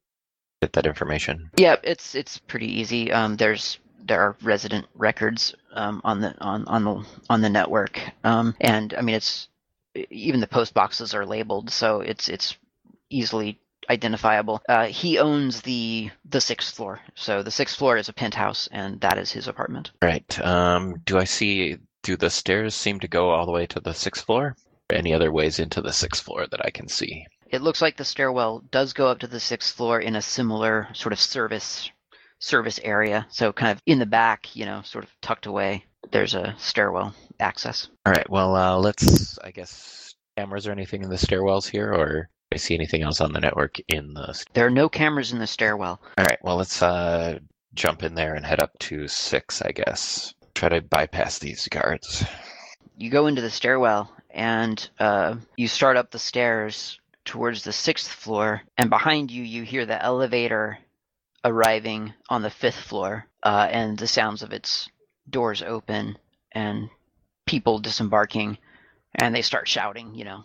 get 0.61 0.73
that 0.73 0.87
information. 0.87 1.51
Yeah, 1.57 1.75
it's 1.83 2.15
it's 2.15 2.39
pretty 2.39 2.79
easy. 2.79 3.11
Um, 3.11 3.37
there's 3.37 3.77
there 4.03 4.21
are 4.21 4.35
resident 4.41 4.85
records 4.95 5.53
um, 5.73 6.01
on 6.03 6.21
the 6.21 6.35
on 6.41 6.65
on 6.67 6.83
the 6.83 7.05
on 7.29 7.41
the 7.41 7.49
network, 7.49 7.99
um, 8.23 8.55
and 8.59 8.93
I 8.95 9.01
mean 9.01 9.15
it's 9.15 9.47
even 10.09 10.39
the 10.39 10.47
post 10.47 10.73
boxes 10.73 11.13
are 11.13 11.25
labeled, 11.25 11.69
so 11.69 12.01
it's 12.01 12.29
it's 12.29 12.57
easily 13.09 13.59
identifiable. 13.89 14.61
Uh, 14.67 14.87
he 14.87 15.17
owns 15.17 15.61
the 15.61 16.11
the 16.25 16.41
sixth 16.41 16.75
floor, 16.75 16.99
so 17.15 17.41
the 17.43 17.51
sixth 17.51 17.77
floor 17.77 17.97
is 17.97 18.09
a 18.09 18.13
penthouse, 18.13 18.67
and 18.71 18.99
that 19.01 19.17
is 19.17 19.31
his 19.31 19.47
apartment. 19.47 19.91
Right. 20.01 20.39
Um, 20.45 21.01
do 21.05 21.17
I 21.17 21.23
see? 21.23 21.77
Do 22.03 22.15
the 22.15 22.29
stairs 22.29 22.75
seem 22.75 22.99
to 23.01 23.07
go 23.07 23.29
all 23.29 23.45
the 23.45 23.51
way 23.51 23.65
to 23.67 23.79
the 23.79 23.93
sixth 23.93 24.25
floor? 24.25 24.55
Any 24.89 25.13
other 25.13 25.31
ways 25.31 25.59
into 25.59 25.81
the 25.81 25.91
sixth 25.91 26.23
floor 26.23 26.47
that 26.47 26.65
I 26.65 26.69
can 26.69 26.87
see? 26.87 27.25
It 27.49 27.61
looks 27.61 27.81
like 27.81 27.97
the 27.97 28.05
stairwell 28.05 28.63
does 28.71 28.93
go 28.93 29.07
up 29.07 29.19
to 29.19 29.27
the 29.27 29.39
sixth 29.39 29.75
floor 29.75 29.99
in 29.99 30.15
a 30.15 30.21
similar 30.21 30.87
sort 30.93 31.13
of 31.13 31.19
service 31.19 31.89
service 32.39 32.79
area. 32.83 33.25
So 33.29 33.51
kind 33.51 33.71
of 33.71 33.81
in 33.85 33.99
the 33.99 34.05
back, 34.05 34.55
you 34.55 34.65
know, 34.65 34.81
sort 34.83 35.03
of 35.03 35.11
tucked 35.21 35.45
away. 35.45 35.85
There's 36.11 36.35
a 36.35 36.55
stairwell 36.57 37.13
access. 37.39 37.89
All 38.05 38.13
right. 38.13 38.29
Well, 38.29 38.55
uh, 38.55 38.77
let's. 38.77 39.37
I 39.39 39.51
guess 39.51 40.15
cameras 40.37 40.67
or 40.67 40.71
anything 40.71 41.03
in 41.03 41.09
the 41.09 41.15
stairwells 41.15 41.67
here, 41.67 41.91
or 41.91 42.29
I 42.53 42.57
see 42.57 42.75
anything 42.75 43.03
else 43.03 43.21
on 43.21 43.33
the 43.33 43.39
network 43.39 43.77
in 43.87 44.13
the? 44.13 44.43
There 44.53 44.65
are 44.65 44.71
no 44.71 44.89
cameras 44.89 45.31
in 45.31 45.39
the 45.39 45.47
stairwell. 45.47 46.01
All 46.17 46.25
right. 46.25 46.39
Well, 46.41 46.57
let's 46.57 46.81
uh, 46.81 47.39
jump 47.73 48.03
in 48.03 48.15
there 48.15 48.35
and 48.35 48.45
head 48.45 48.61
up 48.61 48.77
to 48.79 49.07
six. 49.07 49.61
I 49.61 49.71
guess. 49.71 50.33
Try 50.55 50.69
to 50.69 50.81
bypass 50.81 51.39
these 51.39 51.67
guards. 51.67 52.25
You 52.97 53.09
go 53.11 53.27
into 53.27 53.41
the 53.41 53.51
stairwell 53.51 54.11
and 54.31 54.89
uh, 54.99 55.35
you 55.55 55.67
start 55.67 55.97
up 55.97 56.11
the 56.11 56.19
stairs 56.19 56.99
towards 57.25 57.63
the 57.63 57.73
sixth 57.73 58.09
floor, 58.09 58.61
and 58.77 58.89
behind 58.89 59.29
you, 59.31 59.43
you 59.43 59.63
hear 59.63 59.85
the 59.85 60.01
elevator 60.01 60.79
arriving 61.43 62.13
on 62.29 62.41
the 62.41 62.49
fifth 62.49 62.79
floor, 62.79 63.25
uh, 63.43 63.67
and 63.69 63.97
the 63.97 64.07
sounds 64.07 64.41
of 64.41 64.53
its 64.53 64.89
doors 65.29 65.61
open 65.61 66.17
and 66.53 66.89
people 67.45 67.79
disembarking, 67.79 68.57
and 69.15 69.35
they 69.35 69.41
start 69.41 69.67
shouting, 69.67 70.15
you 70.15 70.23
know, 70.23 70.43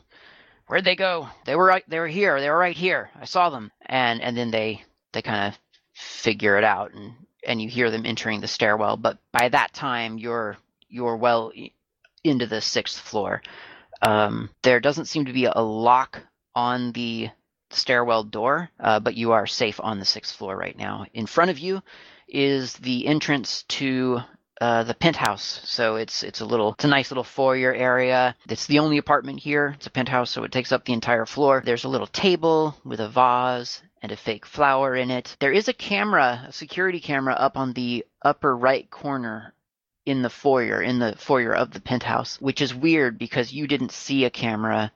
where'd 0.73 0.87
they 0.87 0.97
go? 0.97 1.29
They 1.45 1.55
were 1.55 1.67
right, 1.67 1.85
they 1.87 1.99
were 1.99 2.09
here, 2.09 2.41
they 2.41 2.49
were 2.49 2.57
right 2.57 2.75
here. 2.75 3.11
I 3.21 3.27
saw 3.27 3.51
them, 3.51 3.71
and 3.85 4.23
and 4.23 4.35
then 4.35 4.51
they 4.51 4.83
they 5.13 5.21
kind 5.21 5.49
of 5.53 5.59
figure 5.93 6.57
it 6.57 6.65
out, 6.65 6.95
and 6.95 7.13
and 7.47 7.61
you 7.61 7.69
hear 7.69 7.91
them 7.91 8.07
entering 8.07 8.41
the 8.41 8.49
stairwell. 8.49 8.97
But 8.97 9.19
by 9.33 9.51
that 9.51 9.75
time, 9.75 10.17
you're 10.17 10.57
you're 10.89 11.19
well 11.19 11.53
into 12.25 12.47
the 12.47 12.63
sixth 12.63 12.99
floor. 12.99 13.43
Um, 14.01 14.49
there 14.63 14.81
doesn't 14.81 15.09
seem 15.09 15.27
to 15.27 15.35
be 15.35 15.45
a 15.45 15.61
lock 15.61 16.23
on 16.55 16.93
the 16.93 17.29
stairwell 17.69 18.25
door, 18.25 18.71
uh, 18.81 18.99
but 18.99 19.15
you 19.15 19.33
are 19.33 19.47
safe 19.47 19.79
on 19.79 19.99
the 19.99 20.07
sixth 20.07 20.35
floor 20.35 20.57
right 20.57 20.79
now. 20.79 21.05
In 21.13 21.27
front 21.27 21.51
of 21.51 21.59
you 21.59 21.83
is 22.29 22.73
the 22.79 23.07
entrance 23.07 23.65
to 23.65 24.21
uh, 24.63 24.85
the 24.85 24.95
penthouse. 24.95 25.61
So 25.65 25.97
it's 25.97 26.23
it's 26.23 26.41
a 26.41 26.45
little 26.45 26.75
it's 26.75 26.85
a 26.85 26.89
nice 26.89 27.11
little 27.11 27.25
foyer 27.25 27.75
area. 27.75 28.37
It's 28.49 28.67
the 28.67 28.79
only 28.79 28.99
apartment 28.99 29.41
here. 29.41 29.73
It's 29.75 29.89
a 29.89 29.91
penthouse, 29.91 30.31
so 30.31 30.45
it 30.45 30.53
takes 30.53 30.71
up 30.71 30.85
the 30.85 30.93
entire 30.93 31.27
floor. 31.27 31.63
There's 31.65 31.83
a 31.83 31.89
little 31.89 32.07
table 32.07 32.77
with 32.85 33.01
a 33.01 33.09
vase 33.09 33.83
and 34.03 34.13
a 34.13 34.17
fake 34.17 34.47
flower 34.47 34.95
in 34.95 35.11
it. 35.11 35.37
There 35.41 35.51
is 35.51 35.67
a 35.67 35.73
camera, 35.73 36.47
a 36.47 36.53
security 36.53 37.01
camera 37.01 37.35
up 37.35 37.57
on 37.57 37.73
the 37.73 38.07
upper 38.25 38.57
right 38.57 38.89
corner 38.89 39.53
in 40.07 40.23
the 40.23 40.31
foyer, 40.31 40.81
in 40.81 41.01
the 41.01 41.17
foyer 41.17 41.53
of 41.53 41.73
the 41.73 41.81
penthouse, 41.81 42.41
which 42.41 42.61
is 42.61 42.73
weird 42.73 43.19
because 43.19 43.53
you 43.53 43.67
didn't 43.67 43.91
see 43.91 44.25
a 44.27 44.31
camera 44.31 44.93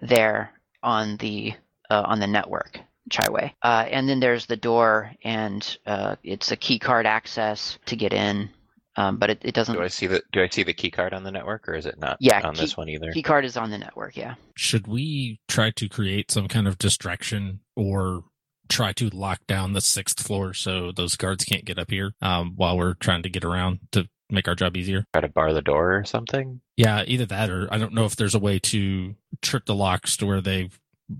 there 0.00 0.50
on 0.82 1.18
the 1.18 1.52
uh, 1.90 2.04
on 2.06 2.20
the 2.20 2.26
network, 2.26 2.80
Chiawei. 3.10 3.52
Uh, 3.62 3.84
and 3.90 4.08
then 4.08 4.20
there's 4.20 4.46
the 4.46 4.56
door, 4.56 5.12
and 5.22 5.76
uh, 5.84 6.16
it's 6.22 6.52
a 6.52 6.56
key 6.56 6.78
card 6.78 7.04
access 7.04 7.78
to 7.84 7.96
get 7.96 8.14
in. 8.14 8.48
Um, 8.96 9.18
but 9.18 9.30
it, 9.30 9.38
it 9.42 9.54
doesn't. 9.54 9.74
Do 9.76 9.82
I 9.82 9.88
see 9.88 10.06
the 10.06 10.22
Do 10.32 10.42
I 10.42 10.48
see 10.48 10.62
the 10.62 10.72
key 10.74 10.90
card 10.90 11.14
on 11.14 11.22
the 11.22 11.30
network, 11.30 11.68
or 11.68 11.74
is 11.74 11.86
it 11.86 11.98
not? 11.98 12.16
Yeah, 12.20 12.40
on 12.46 12.54
key- 12.54 12.60
this 12.62 12.76
one 12.76 12.88
either. 12.88 13.12
Key 13.12 13.22
card 13.22 13.44
is 13.44 13.56
on 13.56 13.70
the 13.70 13.78
network, 13.78 14.16
yeah. 14.16 14.34
Should 14.56 14.86
we 14.86 15.40
try 15.48 15.70
to 15.70 15.88
create 15.88 16.30
some 16.30 16.48
kind 16.48 16.66
of 16.66 16.76
distraction 16.78 17.60
or 17.76 18.24
try 18.68 18.92
to 18.94 19.08
lock 19.10 19.40
down 19.46 19.72
the 19.72 19.80
sixth 19.80 20.20
floor 20.24 20.54
so 20.54 20.92
those 20.92 21.16
guards 21.16 21.44
can't 21.44 21.64
get 21.64 21.78
up 21.78 21.90
here 21.90 22.12
um, 22.22 22.52
while 22.56 22.76
we're 22.76 22.94
trying 22.94 23.22
to 23.22 23.28
get 23.28 23.44
around 23.44 23.80
to 23.92 24.08
make 24.30 24.46
our 24.48 24.54
job 24.54 24.76
easier? 24.76 25.04
Try 25.12 25.22
to 25.22 25.28
bar 25.28 25.52
the 25.52 25.62
door 25.62 25.96
or 25.96 26.04
something. 26.04 26.60
Yeah, 26.76 27.02
either 27.06 27.26
that 27.26 27.50
or 27.50 27.68
I 27.72 27.78
don't 27.78 27.94
know 27.94 28.04
if 28.04 28.16
there's 28.16 28.34
a 28.34 28.38
way 28.38 28.58
to 28.60 29.14
trip 29.42 29.66
the 29.66 29.74
locks 29.74 30.16
to 30.18 30.26
where 30.26 30.40
they 30.40 30.70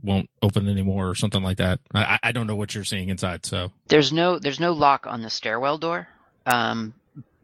won't 0.03 0.31
open 0.43 0.69
anymore 0.69 1.09
or 1.09 1.15
something 1.17 1.43
like 1.43 1.57
that. 1.59 1.81
I, 1.95 2.19
I 2.23 2.33
don't 2.33 2.47
know 2.47 2.55
what 2.57 2.75
you're 2.75 2.85
seeing 2.85 3.09
inside, 3.09 3.45
so 3.45 3.73
There's 3.89 4.13
no 4.13 4.39
there's 4.39 4.61
no 4.61 4.73
lock 4.73 5.07
on 5.07 5.23
the 5.23 5.31
stairwell 5.31 5.79
door. 5.79 6.07
Um, 6.47 6.95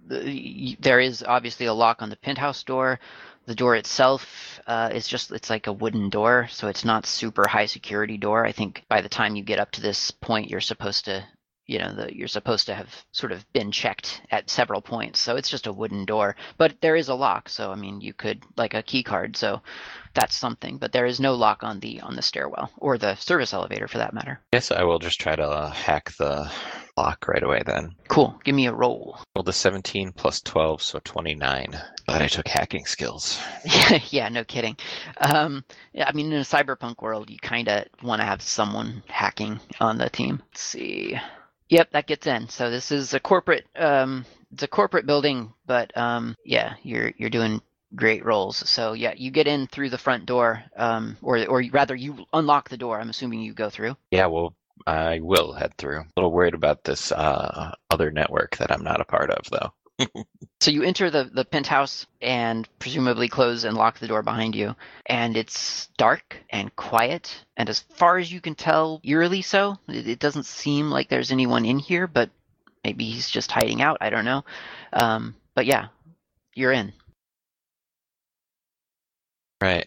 the- 0.07 0.77
there 0.81 1.01
is 1.01 1.23
obviously 1.23 1.67
a 1.67 1.75
lock 1.75 2.03
on 2.03 2.11
the 2.11 2.17
penthouse 2.17 2.63
door. 2.63 3.01
The 3.47 3.55
door 3.55 3.77
itself 3.77 4.61
uh, 4.67 4.91
is 4.93 5.07
just 5.07 5.31
it's 5.31 5.51
like 5.51 5.69
a 5.69 5.73
wooden 5.73 6.11
door, 6.11 6.49
so 6.51 6.67
it's 6.69 6.85
not 6.85 7.07
super 7.07 7.47
high 7.49 7.67
security 7.67 8.17
door. 8.17 8.45
I 8.45 8.53
think 8.53 8.85
by 8.89 9.01
the 9.01 9.09
time 9.09 9.37
you 9.37 9.45
get 9.45 9.61
up 9.61 9.71
to 9.73 9.81
this 9.81 10.11
point, 10.11 10.51
you're 10.51 10.61
supposed 10.61 11.05
to 11.05 11.25
you 11.67 11.79
know 11.79 11.93
the, 11.95 12.17
you're 12.17 12.29
supposed 12.29 12.67
to 12.67 12.75
have 12.75 12.89
sort 13.13 13.33
of 13.33 13.45
been 13.53 13.71
checked 13.71 14.23
at 14.31 14.51
several 14.51 14.81
points. 14.81 15.21
So 15.21 15.37
it's 15.37 15.49
just 15.49 15.67
a 15.67 15.73
wooden 15.73 16.05
door, 16.05 16.37
but 16.59 16.75
there 16.81 16.97
is 16.97 17.09
a 17.09 17.15
lock. 17.15 17.49
So 17.49 17.71
I 17.71 17.77
mean, 17.77 18.01
you 18.01 18.13
could 18.13 18.43
like 18.57 18.75
a 18.75 18.83
key 18.83 19.03
card. 19.03 19.37
So 19.37 19.61
that's 20.15 20.37
something. 20.37 20.79
But 20.79 20.93
there 20.93 21.07
is 21.07 21.21
no 21.21 21.35
lock 21.35 21.63
on 21.63 21.81
the 21.81 22.01
on 22.01 22.17
the 22.17 22.23
stairwell 22.23 22.71
or 22.79 22.99
the 22.99 23.15
service 23.17 23.53
elevator 23.53 23.89
for 23.89 23.99
that 23.99 24.15
matter. 24.15 24.41
Yes, 24.53 24.71
I 24.71 24.83
will 24.85 24.99
just 24.99 25.21
try 25.21 25.37
to 25.37 25.45
uh, 25.45 25.71
hack 25.71 26.13
the 26.19 26.51
lock 26.97 27.27
right 27.29 27.43
away. 27.43 27.63
Then 27.65 27.95
Cool. 28.09 28.39
Give 28.45 28.55
me 28.55 28.67
a 28.67 28.73
roll. 28.73 29.19
roll 29.35 29.43
the 29.43 29.53
17 29.53 30.13
plus 30.13 30.41
12, 30.43 30.83
so 30.83 30.99
29. 31.05 31.79
Glad 32.07 32.23
I 32.23 32.27
took 32.29 32.49
hacking 32.49 32.87
skills. 32.87 33.39
Yeah, 34.11 34.29
no 34.29 34.45
kidding. 34.45 34.77
Um, 35.21 35.65
yeah, 35.93 36.09
I 36.09 36.13
mean, 36.13 36.33
in 36.33 36.39
a 36.39 36.43
cyberpunk 36.45 37.03
world, 37.03 37.31
you 37.31 37.39
kind 37.39 37.69
of 37.69 37.85
want 38.03 38.21
to 38.21 38.27
have 38.27 38.43
someone 38.43 39.03
hacking 39.09 39.61
on 39.81 39.99
the 39.99 40.09
team. 40.09 40.43
Let's 40.53 40.61
see. 40.63 41.19
Yep, 41.69 41.91
that 41.93 42.07
gets 42.07 42.27
in. 42.27 42.49
So 42.49 42.71
this 42.71 42.91
is 42.93 43.15
a 43.15 43.21
corporate. 43.21 43.67
Um, 43.77 44.25
it's 44.53 44.63
a 44.63 44.69
corporate 44.69 45.07
building, 45.07 45.53
but 45.67 45.97
um, 45.97 46.37
yeah, 46.45 46.75
you're 46.83 47.13
you're 47.17 47.31
doing 47.31 47.61
great 47.95 48.25
rolls. 48.25 48.57
So 48.69 48.93
yeah, 48.93 49.15
you 49.17 49.31
get 49.31 49.47
in 49.49 49.67
through 49.67 49.91
the 49.91 49.99
front 49.99 50.27
door, 50.27 50.63
um, 50.77 51.17
or 51.23 51.45
or 51.47 51.63
rather, 51.73 51.95
you 51.97 52.25
unlock 52.33 52.69
the 52.69 52.77
door. 52.77 53.01
I'm 53.01 53.11
assuming 53.11 53.41
you 53.41 53.53
go 53.53 53.69
through. 53.71 53.97
Yeah, 54.11 54.27
well, 54.27 54.55
I 54.87 55.21
will 55.21 55.53
head 55.53 55.75
through. 55.79 56.01
A 56.01 56.07
little 56.17 56.33
worried 56.33 56.55
about 56.55 56.85
this 56.85 57.13
uh, 57.13 57.73
other 57.91 58.11
network 58.11 58.57
that 58.57 58.71
I'm 58.71 58.85
not 58.85 59.01
a 59.01 59.05
part 59.05 59.31
of, 59.31 59.45
though. 59.51 59.73
So 60.59 60.71
you 60.71 60.83
enter 60.83 61.11
the, 61.11 61.25
the 61.25 61.45
penthouse 61.45 62.07
and 62.21 62.67
presumably 62.79 63.29
close 63.29 63.65
and 63.65 63.77
lock 63.77 63.99
the 63.99 64.09
door 64.09 64.23
behind 64.23 64.57
you. 64.57 64.75
And 65.05 65.37
it's 65.37 65.89
dark 65.99 66.37
and 66.51 66.75
quiet. 66.75 67.45
And 67.57 67.69
as 67.69 67.81
far 67.81 68.17
as 68.17 68.33
you 68.33 68.41
can 68.41 68.55
tell, 68.55 69.01
eerily 69.05 69.43
so. 69.43 69.77
It, 69.87 70.09
it 70.09 70.19
doesn't 70.19 70.47
seem 70.47 70.91
like 70.91 71.09
there's 71.09 71.31
anyone 71.31 71.67
in 71.67 71.79
here, 71.79 72.07
but 72.07 72.31
maybe 72.83 73.05
he's 73.05 73.31
just 73.31 73.53
hiding 73.53 73.83
out. 73.83 73.99
I 74.01 74.11
don't 74.11 74.25
know. 74.25 74.45
Um, 74.95 75.37
but 75.55 75.67
yeah, 75.67 75.89
you're 76.55 76.73
in. 76.73 76.93
Right. 79.61 79.87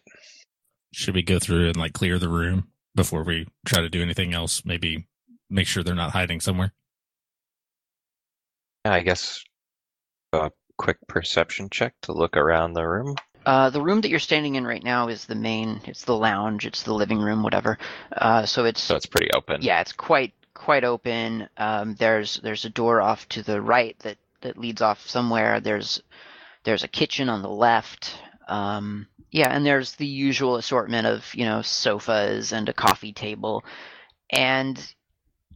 should 0.94 1.16
we 1.16 1.24
go 1.24 1.40
through 1.40 1.68
and 1.68 1.78
like 1.78 1.94
clear 1.94 2.20
the 2.20 2.30
room 2.30 2.68
before 2.96 3.24
we 3.24 3.48
try 3.66 3.82
to 3.82 3.90
do 3.90 4.02
anything 4.02 4.34
else? 4.34 4.64
Maybe 4.66 5.08
make 5.50 5.68
sure 5.68 5.84
they're 5.84 5.96
not 5.96 6.12
hiding 6.12 6.40
somewhere. 6.40 6.74
Yeah, 8.86 8.94
I 8.94 9.02
guess 9.02 9.44
a 10.34 10.52
quick 10.78 10.98
perception 11.08 11.70
check 11.70 11.94
to 12.04 12.14
look 12.14 12.38
around 12.38 12.74
the 12.74 12.88
room. 12.88 13.16
Uh, 13.46 13.70
the 13.70 13.82
room 13.82 14.02
that 14.02 14.10
you're 14.10 14.20
standing 14.20 14.56
in 14.56 14.66
right 14.66 14.84
now 14.84 15.08
is 15.08 15.26
the 15.26 15.36
main. 15.36 15.82
It's 15.86 16.04
the 16.04 16.16
lounge. 16.16 16.66
It's 16.66 16.84
the 16.84 16.94
living 16.94 17.20
room, 17.20 17.42
whatever. 17.42 17.78
Uh, 18.12 18.46
so 18.46 18.66
it's 18.66 18.82
So 18.82 18.96
it's 18.96 19.06
pretty 19.06 19.32
open. 19.32 19.62
yeah, 19.62 19.82
it's 19.82 19.94
quite 19.94 20.34
quite 20.54 20.84
open. 20.84 21.48
Um, 21.58 21.96
there's 21.96 22.40
there's 22.44 22.66
a 22.66 22.70
door 22.70 23.02
off 23.02 23.28
to 23.30 23.44
the 23.44 23.62
right 23.62 23.98
that 24.00 24.18
that 24.42 24.58
leads 24.58 24.82
off 24.82 25.08
somewhere. 25.08 25.60
There's 25.60 26.02
there's 26.64 26.84
a 26.84 26.88
kitchen 26.90 27.30
on 27.30 27.42
the 27.42 27.50
left. 27.50 28.16
Um, 28.50 29.08
yeah, 29.32 29.50
and 29.50 29.66
there's 29.66 29.96
the 29.96 30.08
usual 30.08 30.56
assortment 30.56 31.06
of 31.08 31.34
you 31.36 31.46
know 31.46 31.62
sofas 31.62 32.52
and 32.52 32.68
a 32.68 32.74
coffee 32.74 33.14
table, 33.14 33.64
and 34.30 34.78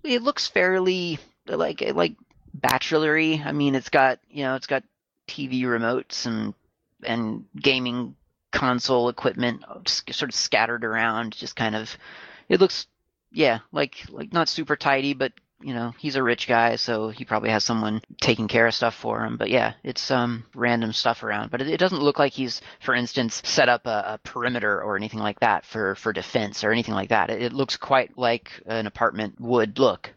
it 0.03 0.21
looks 0.21 0.47
fairly 0.47 1.19
like 1.47 1.81
like 1.93 2.15
bachelory. 2.57 3.43
I 3.43 3.51
mean, 3.51 3.75
it's 3.75 3.89
got 3.89 4.19
you 4.29 4.43
know 4.43 4.55
it's 4.55 4.67
got 4.67 4.83
TV 5.27 5.63
remotes 5.63 6.25
and 6.25 6.53
and 7.03 7.45
gaming 7.59 8.15
console 8.51 9.09
equipment 9.09 9.63
sc- 9.87 10.13
sort 10.13 10.29
of 10.29 10.35
scattered 10.35 10.85
around, 10.85 11.33
just 11.33 11.55
kind 11.55 11.75
of. 11.75 11.97
It 12.49 12.59
looks, 12.59 12.87
yeah, 13.31 13.59
like 13.71 14.03
like 14.09 14.31
not 14.31 14.49
super 14.49 14.75
tidy, 14.75 15.13
but 15.13 15.33
you 15.63 15.73
know 15.73 15.93
he's 15.97 16.15
a 16.15 16.23
rich 16.23 16.47
guy, 16.47 16.75
so 16.75 17.09
he 17.09 17.25
probably 17.25 17.49
has 17.49 17.63
someone 17.63 18.01
taking 18.21 18.47
care 18.47 18.67
of 18.67 18.73
stuff 18.73 18.95
for 18.95 19.23
him. 19.25 19.37
But 19.37 19.49
yeah, 19.49 19.73
it's 19.83 20.11
um 20.11 20.45
random 20.53 20.93
stuff 20.93 21.23
around. 21.23 21.51
But 21.51 21.61
it, 21.61 21.69
it 21.69 21.77
doesn't 21.77 22.01
look 22.01 22.19
like 22.19 22.33
he's, 22.33 22.61
for 22.79 22.93
instance, 22.93 23.41
set 23.45 23.69
up 23.69 23.85
a, 23.85 24.03
a, 24.07 24.19
perimeter 24.23 24.81
or 24.81 24.95
anything 24.95 25.19
like 25.19 25.39
that 25.39 25.65
for 25.65 25.95
for 25.95 26.13
defense 26.13 26.63
or 26.63 26.71
anything 26.71 26.93
like 26.93 27.09
that. 27.09 27.29
It, 27.29 27.41
it 27.41 27.53
looks 27.53 27.77
quite 27.77 28.17
like 28.17 28.51
an 28.65 28.87
apartment 28.87 29.39
would 29.39 29.79
look 29.79 30.13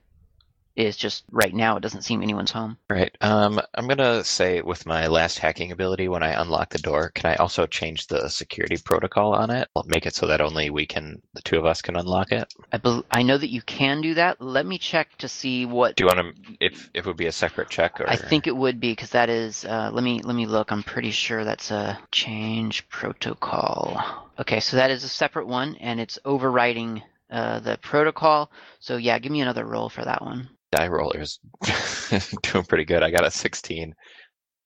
is 0.77 0.97
just 0.97 1.25
right 1.31 1.55
now 1.55 1.77
it 1.77 1.81
doesn't 1.81 2.03
seem 2.03 2.23
anyone's 2.23 2.51
home. 2.51 2.77
Right. 2.89 3.17
Um, 3.23 3.61
I'm 3.75 3.89
gonna 3.89 4.23
say 4.23 4.61
with 4.61 4.87
my 4.87 5.07
last 5.07 5.39
hacking 5.39 5.73
ability, 5.73 6.09
when 6.09 6.23
I 6.23 6.41
unlock 6.41 6.71
the 6.71 6.79
door, 6.79 7.11
can 7.15 7.31
I 7.31 7.37
also 7.37 7.67
change 7.67 8.07
the 8.07 8.29
security 8.29 8.77
protocol 8.77 9.35
on 9.35 9.51
it? 9.51 9.69
I'll 9.75 9.85
make 9.87 10.07
it 10.07 10.15
so 10.15 10.27
that 10.27 10.43
only 10.43 10.69
we 10.69 10.87
can, 10.87 11.23
the 11.33 11.41
two 11.41 11.59
of 11.59 11.65
us 11.65 11.81
can 11.81 11.97
unlock 11.97 12.31
it. 12.31 12.53
I 12.73 12.77
be- 12.77 13.03
I 13.11 13.23
know 13.23 13.39
that 13.39 13.49
you 13.49 13.63
can 13.63 14.03
do 14.03 14.15
that. 14.15 14.41
Let 14.41 14.67
me 14.67 14.77
check 14.79 15.17
to 15.19 15.29
see 15.29 15.65
what. 15.65 15.97
Do 15.97 16.05
you 16.05 16.09
want 16.09 16.37
to? 16.37 16.57
If, 16.61 16.91
if 16.93 17.07
it 17.07 17.07
would 17.07 17.17
be 17.17 17.27
a 17.27 17.33
separate 17.33 17.71
check, 17.71 18.01
or 18.01 18.09
I 18.09 18.17
think 18.17 18.47
it 18.47 18.57
would 18.57 18.79
be 18.79 18.93
because 18.93 19.11
that 19.11 19.31
is. 19.31 19.65
Uh, 19.65 19.91
let 19.93 20.05
me 20.05 20.21
let 20.23 20.37
me 20.37 20.47
look. 20.47 20.73
I'm 20.73 20.83
pretty 20.83 21.11
sure 21.11 21.45
that's 21.45 21.71
a 21.71 21.99
change 22.11 22.87
protocol. 22.89 24.29
Okay, 24.39 24.61
so 24.61 24.77
that 24.77 24.91
is 24.91 25.05
a 25.05 25.09
separate 25.09 25.47
one, 25.47 25.77
and 25.77 25.99
it's 25.99 26.19
overriding 26.25 27.03
uh, 27.31 27.61
the 27.61 27.79
protocol. 27.79 28.51
So 28.81 28.99
yeah, 28.99 29.19
give 29.19 29.33
me 29.33 29.41
another 29.41 29.65
roll 29.65 29.89
for 29.89 30.05
that 30.05 30.23
one 30.23 30.51
die 30.77 30.89
roller 30.89 31.21
is 31.21 31.39
doing 32.43 32.65
pretty 32.65 32.85
good. 32.85 33.03
I 33.03 33.11
got 33.11 33.27
a 33.27 33.31
16, 33.31 33.95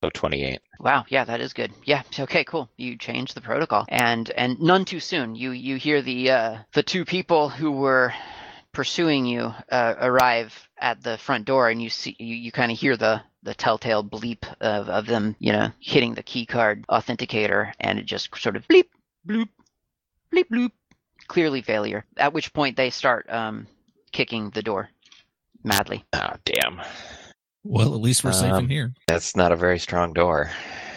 so 0.03 0.11
28. 0.11 0.61
Wow, 0.81 1.05
yeah, 1.09 1.25
that 1.25 1.41
is 1.41 1.53
good. 1.53 1.73
Yeah, 1.85 2.03
okay, 2.19 2.45
cool. 2.45 2.69
You 2.77 2.97
changed 2.97 3.35
the 3.35 3.41
protocol, 3.41 3.85
and 3.89 4.31
and 4.31 4.61
none 4.61 4.85
too 4.85 5.01
soon. 5.01 5.35
You 5.35 5.51
you 5.51 5.77
hear 5.77 6.03
the 6.03 6.31
uh, 6.31 6.59
the 6.73 6.83
two 6.83 7.05
people 7.05 7.49
who 7.49 7.73
were 7.73 8.13
pursuing 8.73 9.27
you 9.27 9.53
uh, 9.71 9.95
arrive 10.01 10.69
at 10.79 11.03
the 11.03 11.19
front 11.19 11.45
door, 11.45 11.69
and 11.69 11.83
you 11.83 11.91
see 11.91 12.17
you, 12.19 12.35
you 12.35 12.53
kind 12.53 12.73
of 12.73 12.79
hear 12.79 12.97
the 12.97 13.23
the 13.43 13.55
telltale 13.55 14.05
bleep 14.05 14.45
of, 14.61 14.89
of 14.91 15.07
them, 15.07 15.35
you 15.39 15.53
know, 15.53 15.71
hitting 15.81 16.15
the 16.15 16.23
key 16.23 16.45
card 16.45 16.85
authenticator, 16.89 17.73
and 17.81 17.99
it 17.99 18.05
just 18.05 18.35
sort 18.37 18.57
of 18.57 18.67
bleep 18.69 18.89
bloop 19.27 19.49
bleep 20.33 20.49
bloop. 20.51 20.71
Clearly 21.29 21.63
failure. 21.63 22.05
At 22.17 22.33
which 22.33 22.53
point 22.53 22.77
they 22.77 22.91
start 22.91 23.31
um, 23.31 23.69
kicking 24.11 24.51
the 24.51 24.63
door 24.63 24.91
madly. 25.65 26.05
Oh, 26.13 26.33
damn. 26.45 26.81
Well, 27.63 27.95
at 27.95 28.01
least 28.01 28.25
we're 28.25 28.33
safe 28.33 28.53
Um, 28.53 28.65
in 28.65 28.71
here. 28.71 28.93
That's 29.07 29.37
not 29.37 29.53
a 29.53 29.57
very 29.57 29.79
strong 29.79 30.13
door. 30.13 30.51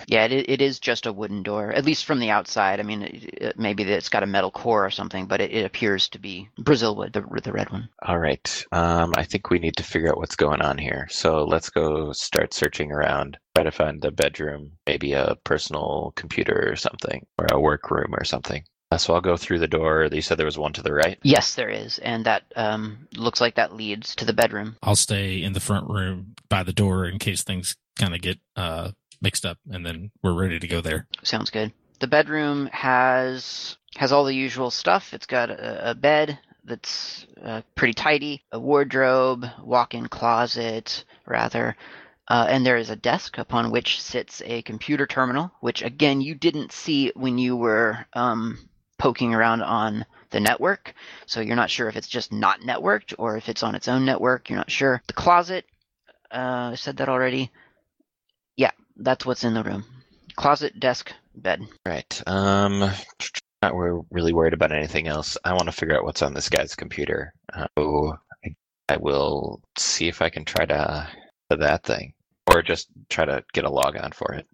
Yeah, 0.08 0.26
it, 0.26 0.50
it 0.50 0.62
is 0.62 0.80
just 0.80 1.06
a 1.06 1.14
wooden 1.14 1.44
door, 1.44 1.72
at 1.72 1.86
least 1.86 2.06
from 2.06 2.20
the 2.20 2.30
outside. 2.30 2.80
I 2.80 2.84
mean, 2.84 3.04
it, 3.04 3.24
it, 3.42 3.60
maybe 3.60 3.84
it's 3.84 4.10
got 4.10 4.24
a 4.24 4.28
metal 4.28 4.52
core 4.52 4.86
or 4.86 4.90
something, 4.90 5.28
but 5.28 5.40
it, 5.40 5.52
it 5.52 5.66
appears 5.66 6.10
to 6.10 6.20
be 6.20 6.50
Brazil 6.58 6.96
wood, 6.96 7.14
the, 7.14 7.22
the 7.42 7.54
red 7.54 7.70
one. 7.72 7.88
All 8.06 8.20
right. 8.20 8.66
Um, 8.72 9.14
I 9.16 9.24
think 9.24 9.50
we 9.50 9.60
need 9.60 9.78
to 9.78 9.84
figure 9.84 10.10
out 10.10 10.18
what's 10.18 10.36
going 10.36 10.62
on 10.62 10.78
here. 10.78 11.08
So 11.10 11.46
let's 11.46 11.70
go 11.70 12.12
start 12.12 12.54
searching 12.54 12.92
around. 12.92 13.38
Try 13.56 13.64
to 13.64 13.72
find 13.72 14.02
the 14.02 14.12
bedroom, 14.12 14.74
maybe 14.86 15.14
a 15.14 15.36
personal 15.46 16.12
computer 16.16 16.70
or 16.70 16.76
something, 16.76 17.26
or 17.38 17.48
a 17.52 17.60
workroom 17.60 18.14
or 18.14 18.26
something. 18.26 18.64
Uh, 18.94 18.98
so 18.98 19.16
I'll 19.16 19.22
go 19.22 19.38
through 19.38 19.58
the 19.58 19.68
door. 19.68 20.08
You 20.12 20.22
said 20.22 20.38
there 20.38 20.46
was 20.46 20.60
one 20.60 20.74
to 20.74 20.84
the 20.84 20.94
right. 20.94 21.18
Yes, 21.24 21.56
there 21.56 21.70
is, 21.70 21.98
and 21.98 22.26
that 22.28 22.44
um, 22.56 23.08
looks 23.16 23.42
like 23.42 23.56
that 23.56 23.74
leads 23.74 24.16
to 24.18 24.26
the 24.26 24.34
bedroom. 24.34 24.78
I'll 24.84 24.96
stay 24.96 25.42
in 25.42 25.54
the 25.54 25.60
front 25.60 25.90
room 25.90 26.36
by 26.48 26.62
the 26.62 26.74
door 26.74 27.08
in 27.08 27.18
case 27.18 27.42
things 27.42 27.76
kind 27.98 28.14
of 28.14 28.22
get 28.22 28.38
uh, 28.56 28.92
mixed 29.20 29.48
up, 29.48 29.58
and 29.68 29.84
then 29.84 30.12
we're 30.22 30.40
ready 30.40 30.60
to 30.60 30.68
go 30.68 30.80
there. 30.80 31.08
Sounds 31.24 31.50
good. 31.50 31.74
The 32.02 32.08
bedroom 32.08 32.68
has 32.72 33.78
has 33.96 34.12
all 34.12 34.26
the 34.26 34.36
usual 34.36 34.70
stuff. 34.70 35.12
It's 35.12 35.26
got 35.26 35.50
a, 35.50 35.90
a 35.90 35.96
bed 35.96 36.38
that's 36.64 37.26
uh, 37.44 37.64
pretty 37.74 37.94
tidy, 37.94 38.44
a 38.52 38.60
wardrobe, 38.60 39.44
walk-in 39.64 40.08
closet, 40.08 41.04
rather, 41.26 41.76
uh, 42.28 42.46
and 42.48 42.64
there 42.64 42.78
is 42.78 42.92
a 42.92 42.96
desk 42.96 43.40
upon 43.40 43.72
which 43.72 44.00
sits 44.00 44.44
a 44.46 44.62
computer 44.62 45.08
terminal, 45.08 45.52
which 45.62 45.82
again 45.82 46.22
you 46.22 46.36
didn't 46.36 46.72
see 46.72 47.12
when 47.16 47.40
you 47.40 47.56
were 47.56 48.06
um, 48.14 48.70
poking 49.04 49.34
around 49.36 49.62
on 49.62 50.06
the 50.30 50.40
network. 50.40 50.94
So 51.26 51.42
you're 51.42 51.58
not 51.58 51.70
sure 51.70 51.90
if 51.90 51.98
it's 51.98 52.08
just 52.08 52.32
not 52.32 52.62
networked 52.62 53.14
or 53.20 53.36
if 53.36 53.50
it's 53.50 53.62
on 53.62 53.76
its 53.76 53.90
own 53.90 54.06
network. 54.06 54.50
You're 54.50 54.60
not 54.60 54.72
sure. 54.72 55.02
The 55.08 55.14
closet, 55.14 55.66
uh, 56.32 56.70
I 56.72 56.76
said 56.76 56.96
that 56.98 57.10
already. 57.10 57.52
Yeah, 58.56 58.72
that's 58.96 59.26
what's 59.26 59.44
in 59.44 59.56
the 59.56 59.64
room. 59.64 59.84
Closet, 60.38 60.80
desk, 60.80 61.12
bed. 61.36 61.68
Right. 61.86 62.24
Um, 62.26 62.80
not 63.62 63.76
we're 63.76 64.00
really 64.10 64.32
worried 64.32 64.54
about 64.54 64.72
anything 64.72 65.10
else. 65.10 65.38
I 65.44 65.52
want 65.52 65.66
to 65.66 65.74
figure 65.74 65.98
out 65.98 66.06
what's 66.06 66.22
on 66.22 66.34
this 66.34 66.48
guy's 66.48 66.74
computer. 66.74 67.34
So 67.78 68.18
I, 68.46 68.56
I 68.88 68.96
will 68.96 69.62
see 69.78 70.08
if 70.08 70.22
I 70.22 70.30
can 70.30 70.46
try 70.46 70.66
to 70.66 71.10
to 71.50 71.58
that 71.58 71.84
thing, 71.84 72.14
or 72.50 72.62
just 72.62 72.88
try 73.10 73.26
to 73.26 73.44
get 73.52 73.66
a 73.66 73.70
log 73.70 73.98
on 73.98 74.14
for 74.14 74.34
it. 74.34 74.48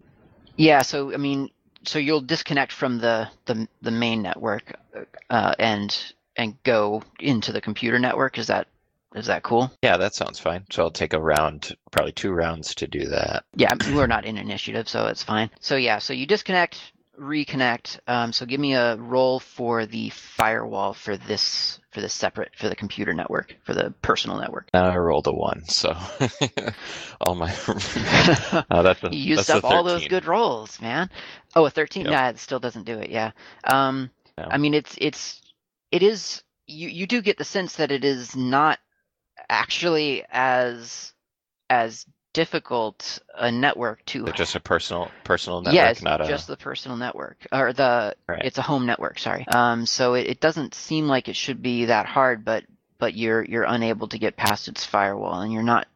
Yeah, 0.56 0.82
so 0.82 1.14
I 1.14 1.18
mean, 1.18 1.50
so 1.84 1.98
you'll 1.98 2.20
disconnect 2.20 2.72
from 2.72 2.98
the 2.98 3.28
the, 3.46 3.68
the 3.82 3.90
main 3.90 4.22
network 4.22 4.74
uh, 5.28 5.54
and 5.58 6.14
and 6.36 6.62
go 6.62 7.02
into 7.18 7.52
the 7.52 7.60
computer 7.60 7.98
network. 7.98 8.38
Is 8.38 8.48
that 8.48 8.68
is 9.14 9.26
that 9.26 9.42
cool? 9.42 9.70
Yeah, 9.82 9.96
that 9.96 10.14
sounds 10.14 10.38
fine. 10.38 10.64
So 10.70 10.84
I'll 10.84 10.90
take 10.90 11.14
a 11.14 11.20
round, 11.20 11.76
probably 11.90 12.12
two 12.12 12.30
rounds 12.30 12.76
to 12.76 12.86
do 12.86 13.06
that. 13.06 13.44
Yeah, 13.56 13.74
we're 13.92 14.06
not 14.06 14.24
in 14.24 14.38
initiative, 14.38 14.88
so 14.88 15.06
it's 15.06 15.22
fine. 15.22 15.50
So 15.60 15.76
yeah, 15.76 15.98
so 15.98 16.12
you 16.12 16.26
disconnect, 16.26 16.92
reconnect. 17.20 18.00
Um, 18.06 18.32
so 18.32 18.46
give 18.46 18.58
me 18.58 18.74
a 18.74 18.96
roll 18.96 19.38
for 19.38 19.86
the 19.86 20.10
firewall 20.10 20.94
for 20.94 21.16
this 21.16 21.78
for 21.90 22.00
the 22.00 22.08
separate 22.08 22.52
for 22.56 22.68
the 22.68 22.76
computer 22.76 23.12
network 23.12 23.54
for 23.64 23.74
the 23.74 23.92
personal 24.02 24.38
network. 24.38 24.68
Now 24.72 24.86
I 24.86 24.96
rolled 24.96 25.26
a 25.26 25.32
one, 25.32 25.64
so 25.66 25.96
all 27.20 27.34
my 27.34 27.50
uh, 28.70 28.82
that's 28.82 29.02
a, 29.04 29.10
you 29.12 29.36
used 29.36 29.50
up 29.50 29.64
all 29.64 29.84
those 29.84 30.08
good 30.08 30.24
rolls, 30.24 30.80
man. 30.80 31.10
Oh, 31.54 31.66
a 31.66 31.70
thirteen. 31.70 32.04
Yep. 32.04 32.12
Yeah, 32.12 32.28
it 32.30 32.38
still 32.38 32.60
doesn't 32.60 32.84
do 32.84 32.98
it. 32.98 33.10
Yeah. 33.10 33.32
Um, 33.64 34.10
No. 34.38 34.48
I 34.50 34.58
mean, 34.58 34.74
it's 34.74 34.96
it's 34.98 35.40
it 35.92 36.02
is. 36.02 36.42
You 36.66 36.88
you 36.88 37.06
do 37.06 37.20
get 37.20 37.36
the 37.36 37.44
sense 37.44 37.76
that 37.76 37.92
it 37.92 38.04
is 38.04 38.34
not 38.34 38.78
actually 39.48 40.24
as 40.30 41.12
as 41.68 42.06
difficult 42.32 43.18
a 43.36 43.50
network 43.50 44.04
to. 44.06 44.24
Just 44.32 44.54
a 44.54 44.60
personal 44.60 45.10
personal 45.24 45.60
network, 45.60 45.74
yeah, 45.74 45.90
it's 45.90 46.02
not 46.02 46.20
a 46.20 46.28
just 46.28 46.46
the 46.46 46.56
personal 46.56 46.96
network 46.96 47.46
or 47.52 47.72
the. 47.72 48.14
Right. 48.28 48.42
It's 48.44 48.58
a 48.58 48.62
home 48.62 48.86
network. 48.86 49.18
Sorry. 49.18 49.46
Um, 49.48 49.86
so 49.86 50.14
it, 50.14 50.26
it 50.26 50.40
doesn't 50.40 50.74
seem 50.74 51.06
like 51.06 51.28
it 51.28 51.36
should 51.36 51.62
be 51.62 51.86
that 51.86 52.06
hard, 52.06 52.44
but 52.44 52.64
but 52.98 53.14
you're 53.14 53.44
you're 53.44 53.64
unable 53.64 54.08
to 54.08 54.18
get 54.18 54.36
past 54.36 54.68
its 54.68 54.84
firewall, 54.84 55.40
and 55.40 55.52
you're 55.52 55.62
not 55.62 55.86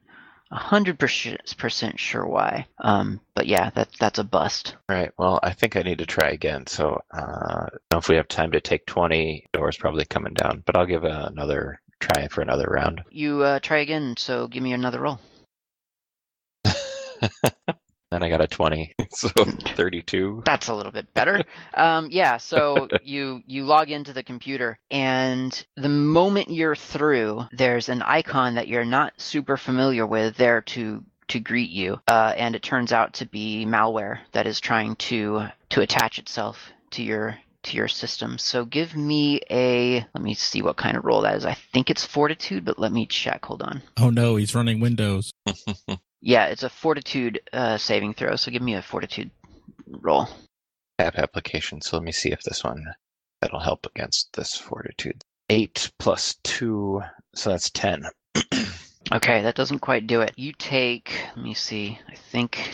hundred 0.50 0.98
percent 0.98 1.98
sure 1.98 2.26
why. 2.26 2.66
Um, 2.78 3.20
but 3.34 3.46
yeah, 3.46 3.70
that 3.70 3.88
that's 3.98 4.18
a 4.18 4.24
bust. 4.24 4.76
Right. 4.88 5.10
Well, 5.18 5.40
I 5.42 5.52
think 5.52 5.76
I 5.76 5.82
need 5.82 5.98
to 5.98 6.06
try 6.06 6.30
again. 6.30 6.66
So, 6.66 7.00
uh, 7.10 7.66
if 7.92 8.08
we 8.08 8.16
have 8.16 8.28
time 8.28 8.52
to 8.52 8.60
take 8.60 8.86
20, 8.86 9.46
doors 9.52 9.76
probably 9.76 10.04
coming 10.04 10.34
down, 10.34 10.62
but 10.64 10.76
I'll 10.76 10.86
give 10.86 11.04
another 11.04 11.80
try 12.00 12.28
for 12.28 12.42
another 12.42 12.66
round. 12.70 13.02
You 13.10 13.42
uh, 13.42 13.58
try 13.60 13.78
again. 13.78 14.14
So 14.16 14.46
give 14.46 14.62
me 14.62 14.72
another 14.72 15.00
roll. 15.00 15.18
Then 18.10 18.22
I 18.22 18.28
got 18.28 18.40
a 18.40 18.46
20, 18.46 18.94
so 19.10 19.28
32. 19.28 20.42
That's 20.44 20.68
a 20.68 20.74
little 20.74 20.92
bit 20.92 21.12
better. 21.14 21.44
um, 21.74 22.08
yeah, 22.10 22.36
so 22.36 22.88
you 23.02 23.42
you 23.46 23.64
log 23.64 23.90
into 23.90 24.12
the 24.12 24.22
computer, 24.22 24.78
and 24.90 25.66
the 25.76 25.88
moment 25.88 26.50
you're 26.50 26.76
through, 26.76 27.44
there's 27.52 27.88
an 27.88 28.02
icon 28.02 28.54
that 28.54 28.68
you're 28.68 28.84
not 28.84 29.12
super 29.16 29.56
familiar 29.56 30.06
with 30.06 30.36
there 30.36 30.62
to 30.62 31.04
to 31.28 31.40
greet 31.40 31.70
you, 31.70 32.00
uh, 32.06 32.34
and 32.36 32.54
it 32.54 32.62
turns 32.62 32.92
out 32.92 33.14
to 33.14 33.26
be 33.26 33.64
malware 33.66 34.18
that 34.32 34.46
is 34.46 34.60
trying 34.60 34.94
to 34.96 35.46
to 35.70 35.80
attach 35.80 36.18
itself 36.18 36.70
to 36.90 37.02
your 37.02 37.36
to 37.64 37.76
your 37.76 37.88
system. 37.88 38.38
So 38.38 38.64
give 38.64 38.94
me 38.94 39.40
a 39.50 40.06
let 40.14 40.22
me 40.22 40.34
see 40.34 40.62
what 40.62 40.76
kind 40.76 40.96
of 40.96 41.04
roll 41.04 41.22
that 41.22 41.36
is. 41.36 41.44
I 41.44 41.54
think 41.72 41.90
it's 41.90 42.04
fortitude, 42.04 42.64
but 42.64 42.78
let 42.78 42.92
me 42.92 43.06
check. 43.06 43.44
Hold 43.44 43.62
on. 43.62 43.82
Oh 43.96 44.10
no, 44.10 44.36
he's 44.36 44.54
running 44.54 44.80
Windows. 44.80 45.32
Yeah, 46.26 46.46
it's 46.46 46.62
a 46.62 46.70
fortitude 46.70 47.40
uh, 47.52 47.76
saving 47.76 48.14
throw. 48.14 48.36
So 48.36 48.50
give 48.50 48.62
me 48.62 48.74
a 48.74 48.82
fortitude 48.82 49.30
roll. 49.86 50.26
App 50.98 51.16
application. 51.16 51.82
So 51.82 51.98
let 51.98 52.02
me 52.02 52.12
see 52.12 52.30
if 52.32 52.42
this 52.42 52.64
one 52.64 52.82
that'll 53.42 53.60
help 53.60 53.86
against 53.94 54.32
this 54.32 54.56
fortitude. 54.56 55.22
8 55.50 55.92
plus 55.98 56.36
2, 56.44 57.02
so 57.34 57.50
that's 57.50 57.70
10. 57.70 58.06
Okay, 59.12 59.42
that 59.42 59.54
doesn't 59.54 59.80
quite 59.80 60.06
do 60.06 60.22
it. 60.22 60.32
You 60.36 60.54
take, 60.54 61.12
let 61.36 61.44
me 61.44 61.52
see. 61.52 61.98
I 62.08 62.14
think 62.14 62.72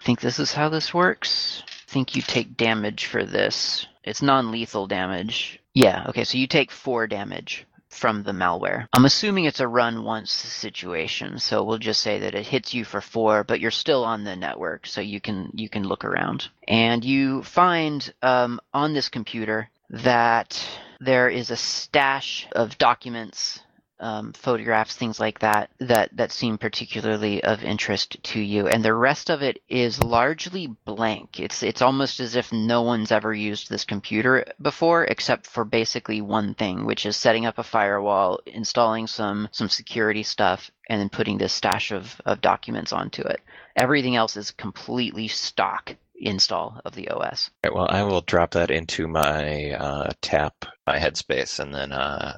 I 0.00 0.04
think 0.04 0.20
this 0.20 0.38
is 0.38 0.52
how 0.52 0.68
this 0.68 0.94
works. 0.94 1.64
I 1.66 1.90
think 1.90 2.14
you 2.14 2.22
take 2.22 2.56
damage 2.56 3.06
for 3.06 3.24
this. 3.24 3.84
It's 4.04 4.22
non-lethal 4.22 4.86
damage. 4.86 5.58
Yeah, 5.74 6.06
okay, 6.10 6.22
so 6.22 6.38
you 6.38 6.46
take 6.46 6.70
4 6.70 7.08
damage 7.08 7.66
from 7.94 8.22
the 8.22 8.32
malware. 8.32 8.86
I'm 8.92 9.04
assuming 9.04 9.44
it's 9.44 9.60
a 9.60 9.68
run 9.68 10.04
once 10.04 10.32
situation, 10.32 11.38
so 11.38 11.62
we'll 11.62 11.78
just 11.78 12.00
say 12.00 12.20
that 12.20 12.34
it 12.34 12.46
hits 12.46 12.74
you 12.74 12.84
for 12.84 13.00
four, 13.00 13.44
but 13.44 13.60
you're 13.60 13.70
still 13.70 14.04
on 14.04 14.24
the 14.24 14.36
network, 14.36 14.86
so 14.86 15.00
you 15.00 15.20
can 15.20 15.50
you 15.54 15.68
can 15.68 15.84
look 15.84 16.04
around. 16.04 16.48
And 16.66 17.04
you 17.04 17.42
find 17.42 18.12
um, 18.22 18.60
on 18.72 18.92
this 18.94 19.08
computer 19.08 19.70
that 19.90 20.62
there 21.00 21.28
is 21.28 21.50
a 21.50 21.56
stash 21.56 22.46
of 22.52 22.78
documents 22.78 23.60
um, 24.04 24.34
photographs, 24.34 24.94
things 24.94 25.18
like 25.18 25.38
that, 25.38 25.70
that 25.78 26.14
that 26.14 26.30
seem 26.30 26.58
particularly 26.58 27.42
of 27.42 27.64
interest 27.64 28.22
to 28.22 28.38
you, 28.38 28.68
and 28.68 28.84
the 28.84 28.92
rest 28.92 29.30
of 29.30 29.42
it 29.42 29.62
is 29.66 30.04
largely 30.04 30.66
blank. 30.66 31.40
It's 31.40 31.62
it's 31.62 31.80
almost 31.80 32.20
as 32.20 32.36
if 32.36 32.52
no 32.52 32.82
one's 32.82 33.10
ever 33.10 33.32
used 33.32 33.70
this 33.70 33.86
computer 33.86 34.44
before, 34.60 35.04
except 35.04 35.46
for 35.46 35.64
basically 35.64 36.20
one 36.20 36.52
thing, 36.52 36.84
which 36.84 37.06
is 37.06 37.16
setting 37.16 37.46
up 37.46 37.56
a 37.56 37.62
firewall, 37.62 38.40
installing 38.44 39.06
some 39.06 39.48
some 39.52 39.70
security 39.70 40.22
stuff, 40.22 40.70
and 40.86 41.00
then 41.00 41.08
putting 41.08 41.38
this 41.38 41.54
stash 41.54 41.90
of, 41.90 42.20
of 42.26 42.42
documents 42.42 42.92
onto 42.92 43.22
it. 43.22 43.40
Everything 43.74 44.16
else 44.16 44.36
is 44.36 44.50
completely 44.50 45.28
stock 45.28 45.96
install 46.16 46.78
of 46.84 46.94
the 46.94 47.08
OS. 47.08 47.50
Right, 47.64 47.74
well, 47.74 47.88
I 47.88 48.02
will 48.02 48.20
drop 48.20 48.50
that 48.50 48.70
into 48.70 49.08
my 49.08 49.72
uh, 49.72 50.12
tap, 50.20 50.66
my 50.86 50.98
headspace, 50.98 51.58
and 51.58 51.74
then 51.74 51.92
uh, 51.92 52.36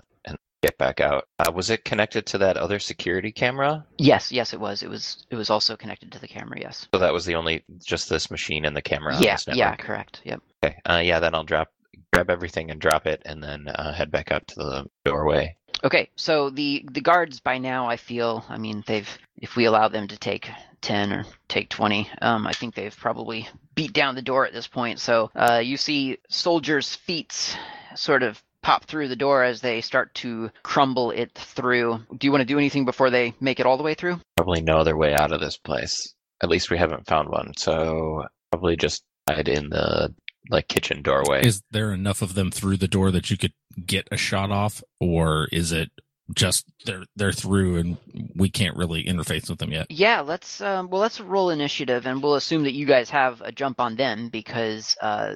get 0.63 0.79
back 0.79 1.01
out. 1.01 1.29
Uh, 1.39 1.53
was 1.53 1.71
it 1.71 1.85
connected 1.85 2.27
to 2.27 2.39
that 2.39 2.57
other 2.57 2.79
security 2.79 3.33
camera? 3.33 3.85
Yes, 3.99 4.33
yes, 4.33 4.53
it 4.53 4.61
was. 4.61 4.83
It 4.83 4.89
was. 4.89 5.27
It 5.31 5.37
was 5.37 5.51
also 5.51 5.77
connected 5.77 6.13
to 6.13 6.19
the 6.19 6.29
camera. 6.29 6.59
Yes. 6.61 6.89
So 6.93 7.01
that 7.01 7.13
was 7.13 7.25
the 7.25 7.35
only, 7.35 7.65
just 7.85 8.09
this 8.09 8.31
machine 8.31 8.65
and 8.65 8.77
the 8.77 8.83
camera. 8.83 9.17
Yeah. 9.21 9.37
Yeah. 9.49 9.77
Correct. 9.77 10.21
Yep. 10.25 10.43
Okay. 10.65 10.77
Uh, 10.89 11.03
yeah. 11.05 11.21
Then 11.21 11.35
I'll 11.35 11.45
drop, 11.45 11.69
grab 12.13 12.31
everything 12.31 12.71
and 12.71 12.81
drop 12.81 13.07
it, 13.07 13.23
and 13.25 13.43
then 13.43 13.69
uh, 13.69 13.93
head 13.93 14.11
back 14.11 14.33
out 14.33 14.47
to 14.49 14.55
the 14.57 14.87
doorway. 15.05 15.57
Okay, 15.85 16.09
so 16.17 16.49
the 16.49 16.89
the 16.91 17.03
guards 17.03 17.39
by 17.41 17.59
now, 17.59 17.87
I 17.87 17.99
feel, 17.99 18.43
I 18.49 18.57
mean, 18.57 18.83
they've 18.87 19.19
if 19.37 19.57
we 19.57 19.67
allow 19.67 19.89
them 19.89 20.09
to 20.09 20.17
take 20.17 20.49
ten 20.81 21.13
or 21.13 21.27
take 21.49 21.69
twenty, 21.69 22.11
um, 22.23 22.47
I 22.47 22.55
think 22.55 22.75
they've 22.75 22.97
probably 22.97 23.47
beat 23.75 23.93
down 23.93 24.15
the 24.15 24.23
door 24.23 24.47
at 24.47 24.55
this 24.55 24.67
point. 24.67 25.01
So 25.01 25.31
uh, 25.35 25.61
you 25.63 25.77
see 25.77 26.17
soldiers' 26.31 26.95
feet 26.95 27.59
sort 27.95 28.23
of 28.23 28.43
pop 28.67 28.85
through 28.85 29.07
the 29.07 29.15
door 29.15 29.45
as 29.45 29.61
they 29.61 29.81
start 29.81 30.13
to 30.13 30.51
crumble 30.65 31.13
it 31.13 31.31
through. 31.35 32.01
Do 32.19 32.27
you 32.27 32.33
want 32.33 32.41
to 32.41 32.47
do 32.47 32.59
anything 32.59 32.85
before 32.85 33.11
they 33.11 33.33
make 33.39 33.61
it 33.61 33.67
all 33.67 33.77
the 33.77 33.85
way 33.85 33.95
through? 33.95 34.19
Probably 34.37 34.61
no 34.61 34.79
other 34.79 34.97
way 34.97 35.15
out 35.15 35.31
of 35.31 35.39
this 35.41 35.57
place. 35.57 36.13
At 36.43 36.49
least 36.49 36.69
we 36.69 36.77
haven't 36.77 37.07
found 37.07 37.29
one. 37.29 37.53
So 37.57 38.25
probably 38.51 38.77
just 38.77 39.05
hide 39.29 39.47
in 39.47 39.71
the 39.71 40.13
like 40.51 40.67
kitchen 40.67 41.03
doorway. 41.03 41.47
Is 41.47 41.63
there 41.71 41.93
enough 41.93 42.23
of 42.23 42.35
them 42.35 42.51
through 42.51 42.79
the 42.79 42.89
door 42.89 43.13
that 43.13 43.31
you 43.31 43.39
could 43.39 43.53
get 43.87 44.09
a 44.11 44.17
shot 44.17 44.51
off, 44.51 44.83
or 45.01 45.47
is 45.53 45.71
it 45.71 45.93
just 46.35 46.65
they're 46.85 47.05
they're 47.15 47.31
through 47.31 47.77
and 47.77 47.97
we 48.35 48.51
can't 48.51 48.77
really 48.77 49.05
interface 49.05 49.49
with 49.49 49.61
them 49.61 49.71
yet? 49.71 49.87
Yeah, 49.91 50.23
let's 50.23 50.61
um, 50.61 50.91
well 50.91 51.01
let's 51.01 51.21
roll 51.21 51.51
initiative, 51.51 52.05
and 52.05 52.21
we'll 52.21 52.35
assume 52.35 52.65
that 52.65 52.75
you 52.75 52.85
guys 52.85 53.11
have 53.11 53.41
a 53.43 53.53
jump 53.53 53.79
on 53.79 53.95
them 53.95 54.29
because 54.29 54.97
uh, 55.01 55.35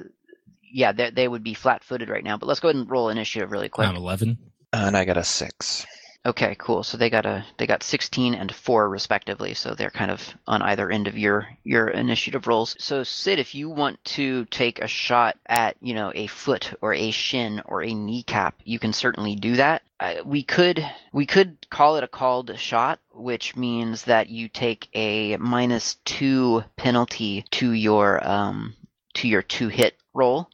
yeah, 0.71 0.91
they 0.91 1.09
they 1.09 1.27
would 1.27 1.43
be 1.43 1.53
flat-footed 1.53 2.09
right 2.09 2.23
now. 2.23 2.37
But 2.37 2.47
let's 2.47 2.59
go 2.59 2.69
ahead 2.69 2.75
and 2.77 2.89
roll 2.89 3.09
initiative 3.09 3.51
really 3.51 3.69
quick. 3.69 3.87
I'm 3.87 3.95
eleven. 3.95 4.37
and 4.73 4.95
I 4.95 5.05
got 5.05 5.17
a 5.17 5.23
six. 5.23 5.85
Okay, 6.23 6.55
cool. 6.59 6.83
So 6.83 6.97
they 6.97 7.09
got 7.09 7.25
a 7.25 7.43
they 7.57 7.65
got 7.65 7.81
16 7.81 8.35
and 8.35 8.53
4 8.53 8.87
respectively. 8.89 9.55
So 9.55 9.73
they're 9.73 9.89
kind 9.89 10.11
of 10.11 10.21
on 10.45 10.61
either 10.61 10.91
end 10.91 11.07
of 11.07 11.17
your 11.17 11.47
your 11.63 11.87
initiative 11.87 12.45
rolls. 12.45 12.75
So 12.77 13.01
Syd, 13.03 13.39
if 13.39 13.55
you 13.55 13.71
want 13.71 14.03
to 14.05 14.45
take 14.45 14.79
a 14.79 14.87
shot 14.87 15.37
at, 15.47 15.77
you 15.81 15.95
know, 15.95 16.11
a 16.13 16.27
foot 16.27 16.75
or 16.79 16.93
a 16.93 17.09
shin 17.09 17.63
or 17.65 17.81
a 17.83 17.95
kneecap, 17.95 18.53
you 18.63 18.77
can 18.77 18.93
certainly 18.93 19.35
do 19.35 19.55
that. 19.55 19.81
Uh, 19.99 20.15
we 20.23 20.43
could 20.43 20.85
we 21.11 21.25
could 21.25 21.57
call 21.71 21.95
it 21.97 22.03
a 22.03 22.07
called 22.07 22.55
shot, 22.59 22.99
which 23.13 23.55
means 23.55 24.03
that 24.03 24.29
you 24.29 24.47
take 24.47 24.89
a 24.93 25.37
minus 25.37 25.95
2 26.05 26.63
penalty 26.75 27.45
to 27.49 27.71
your 27.71 28.23
um 28.27 28.75
to 29.15 29.27
your 29.27 29.41
two 29.41 29.69
hit 29.69 29.95
roll. 30.13 30.47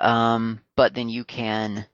Um, 0.00 0.60
but 0.76 0.94
then 0.94 1.08
you 1.08 1.24
can 1.24 1.86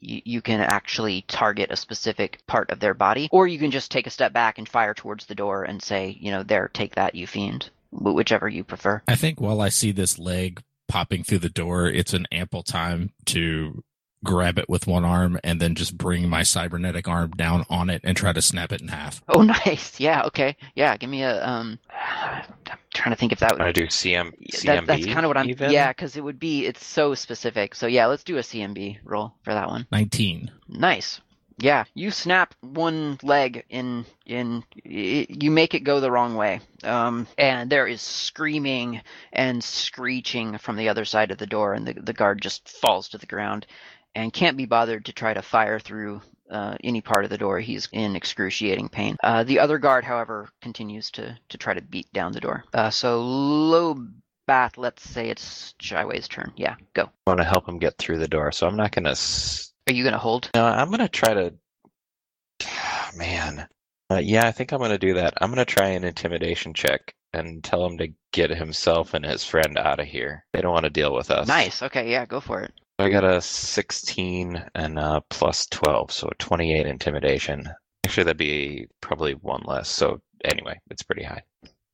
you, 0.00 0.20
you 0.24 0.42
can 0.42 0.60
actually 0.60 1.24
target 1.28 1.70
a 1.70 1.76
specific 1.76 2.40
part 2.46 2.70
of 2.70 2.80
their 2.80 2.94
body, 2.94 3.28
or 3.32 3.46
you 3.46 3.58
can 3.58 3.70
just 3.70 3.90
take 3.90 4.06
a 4.06 4.10
step 4.10 4.32
back 4.32 4.58
and 4.58 4.68
fire 4.68 4.94
towards 4.94 5.26
the 5.26 5.34
door 5.34 5.64
and 5.64 5.82
say, 5.82 6.16
you 6.20 6.30
know, 6.30 6.42
there, 6.42 6.70
take 6.72 6.94
that, 6.94 7.14
you 7.14 7.26
fiend, 7.26 7.70
whichever 7.90 8.48
you 8.48 8.64
prefer. 8.64 9.02
I 9.08 9.16
think 9.16 9.40
while 9.40 9.60
I 9.60 9.70
see 9.70 9.92
this 9.92 10.18
leg 10.18 10.62
popping 10.88 11.24
through 11.24 11.38
the 11.38 11.48
door, 11.48 11.88
it's 11.88 12.12
an 12.12 12.26
ample 12.30 12.62
time 12.62 13.12
to 13.26 13.82
grab 14.24 14.58
it 14.58 14.68
with 14.68 14.86
one 14.86 15.04
arm 15.04 15.38
and 15.44 15.60
then 15.60 15.74
just 15.74 15.96
bring 15.96 16.28
my 16.28 16.42
cybernetic 16.42 17.06
arm 17.06 17.30
down 17.32 17.64
on 17.68 17.90
it 17.90 18.00
and 18.04 18.16
try 18.16 18.32
to 18.32 18.40
snap 18.40 18.72
it 18.72 18.80
in 18.80 18.88
half. 18.88 19.22
Oh, 19.28 19.42
nice. 19.66 20.00
Yeah. 20.00 20.22
Okay. 20.24 20.56
Yeah. 20.74 20.96
Give 20.96 21.10
me 21.10 21.22
a. 21.22 21.46
Um, 21.46 21.78
trying 22.94 23.12
to 23.14 23.18
think 23.18 23.32
if 23.32 23.40
that 23.40 23.52
would. 23.52 23.60
I 23.60 23.72
do 23.72 23.86
CM, 23.88 24.32
that- 24.64 24.86
that's 24.86 25.04
kind 25.06 25.26
of 25.26 25.28
what 25.28 25.36
I'm. 25.36 25.50
even? 25.50 25.70
Yeah, 25.70 25.88
because 25.90 26.16
it 26.16 26.24
would 26.24 26.38
be. 26.38 26.64
It's 26.66 26.84
so 26.84 27.14
specific. 27.14 27.74
So 27.74 27.86
yeah, 27.86 28.06
let's 28.06 28.24
do 28.24 28.38
a 28.38 28.42
CMB 28.42 28.98
roll 29.04 29.34
for 29.42 29.52
that 29.52 29.68
one. 29.68 29.86
19. 29.92 30.50
Nice. 30.68 31.20
Yeah, 31.58 31.84
you 31.94 32.10
snap 32.10 32.52
one 32.62 33.16
leg 33.22 33.64
in 33.70 34.06
in 34.26 34.64
y- 34.84 35.26
you 35.28 35.52
make 35.52 35.74
it 35.74 35.84
go 35.84 36.00
the 36.00 36.10
wrong 36.10 36.34
way. 36.34 36.58
Um 36.82 37.28
and 37.38 37.70
there 37.70 37.86
is 37.86 38.00
screaming 38.02 39.02
and 39.32 39.62
screeching 39.62 40.58
from 40.58 40.74
the 40.76 40.88
other 40.88 41.04
side 41.04 41.30
of 41.30 41.38
the 41.38 41.46
door 41.46 41.74
and 41.74 41.86
the 41.86 41.92
the 41.94 42.12
guard 42.12 42.42
just 42.42 42.68
falls 42.68 43.08
to 43.10 43.18
the 43.18 43.26
ground 43.26 43.66
and 44.14 44.32
can't 44.32 44.56
be 44.56 44.66
bothered 44.66 45.04
to 45.06 45.12
try 45.12 45.34
to 45.34 45.42
fire 45.42 45.78
through 45.78 46.20
uh, 46.50 46.76
any 46.84 47.00
part 47.00 47.24
of 47.24 47.30
the 47.30 47.38
door. 47.38 47.58
He's 47.60 47.88
in 47.92 48.14
excruciating 48.16 48.88
pain. 48.88 49.16
Uh, 49.22 49.44
the 49.44 49.58
other 49.58 49.78
guard, 49.78 50.04
however, 50.04 50.48
continues 50.60 51.10
to 51.12 51.36
to 51.48 51.58
try 51.58 51.74
to 51.74 51.80
beat 51.82 52.12
down 52.12 52.32
the 52.32 52.40
door. 52.40 52.64
Uh, 52.72 52.90
so 52.90 53.20
low 53.22 53.96
bat, 54.46 54.76
let's 54.76 55.02
say 55.08 55.30
it's 55.30 55.74
Chiawei's 55.80 56.28
turn. 56.28 56.52
Yeah, 56.56 56.74
go. 56.92 57.04
I 57.26 57.30
want 57.30 57.40
to 57.40 57.44
help 57.44 57.68
him 57.68 57.78
get 57.78 57.96
through 57.98 58.18
the 58.18 58.28
door, 58.28 58.52
so 58.52 58.66
I'm 58.66 58.76
not 58.76 58.92
gonna. 58.92 59.10
S- 59.10 59.72
Are 59.88 59.94
you 59.94 60.04
gonna 60.04 60.18
hold? 60.18 60.50
no, 60.54 60.64
I'm 60.64 60.90
gonna 60.90 61.08
try 61.08 61.34
to. 61.34 61.54
Man, 63.16 63.66
uh, 64.10 64.20
yeah, 64.22 64.46
I 64.46 64.52
think 64.52 64.72
I'm 64.72 64.80
gonna 64.80 64.98
do 64.98 65.14
that. 65.14 65.34
I'm 65.40 65.50
gonna 65.50 65.64
try 65.64 65.88
an 65.88 66.04
intimidation 66.04 66.74
check 66.74 67.14
and 67.32 67.62
tell 67.64 67.84
him 67.84 67.98
to 67.98 68.08
get 68.32 68.50
himself 68.50 69.14
and 69.14 69.24
his 69.24 69.44
friend 69.44 69.78
out 69.78 69.98
of 70.00 70.06
here. 70.06 70.44
They 70.52 70.60
don't 70.60 70.72
want 70.72 70.84
to 70.84 70.90
deal 70.90 71.14
with 71.14 71.30
us. 71.30 71.48
Nice. 71.48 71.82
Okay, 71.82 72.10
yeah, 72.10 72.26
go 72.26 72.40
for 72.40 72.60
it. 72.60 72.72
I 72.98 73.08
got 73.08 73.24
a 73.24 73.40
16 73.40 74.64
and 74.74 74.98
a 74.98 75.20
plus 75.28 75.66
12, 75.66 76.12
so 76.12 76.30
28 76.38 76.86
intimidation. 76.86 77.68
Actually, 78.06 78.24
that'd 78.24 78.36
be 78.36 78.86
probably 79.00 79.34
one 79.34 79.62
less. 79.66 79.88
So 79.88 80.20
anyway, 80.44 80.80
it's 80.90 81.02
pretty 81.02 81.24
high. 81.24 81.42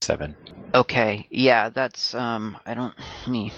Seven. 0.03 0.37
Okay, 0.75 1.27
yeah, 1.31 1.69
that's 1.71 2.15
um 2.15 2.57
I 2.67 2.75
don't 2.75 2.95
me. 3.27 3.53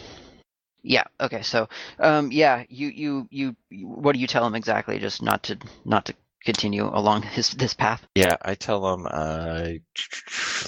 Yeah, 0.83 1.05
okay. 1.21 1.43
So 1.43 1.69
um 1.99 2.31
yeah, 2.33 2.65
you 2.69 2.89
you 2.89 3.29
you 3.31 3.57
you- 3.71 3.89
what 3.89 4.13
do 4.15 4.21
you 4.21 4.27
tell 4.27 4.47
him 4.47 4.55
exactly 4.55 4.99
just 4.99 5.23
not 5.23 5.43
to 5.45 5.59
not 5.85 6.05
to 6.07 6.15
continue 6.45 6.89
along 6.89 7.23
his 7.37 7.51
this 7.51 7.75
path? 7.75 8.07
Yeah, 8.15 8.37
I 8.43 8.55
tell 8.55 8.95
him. 8.95 9.07
Uh, 9.11 9.69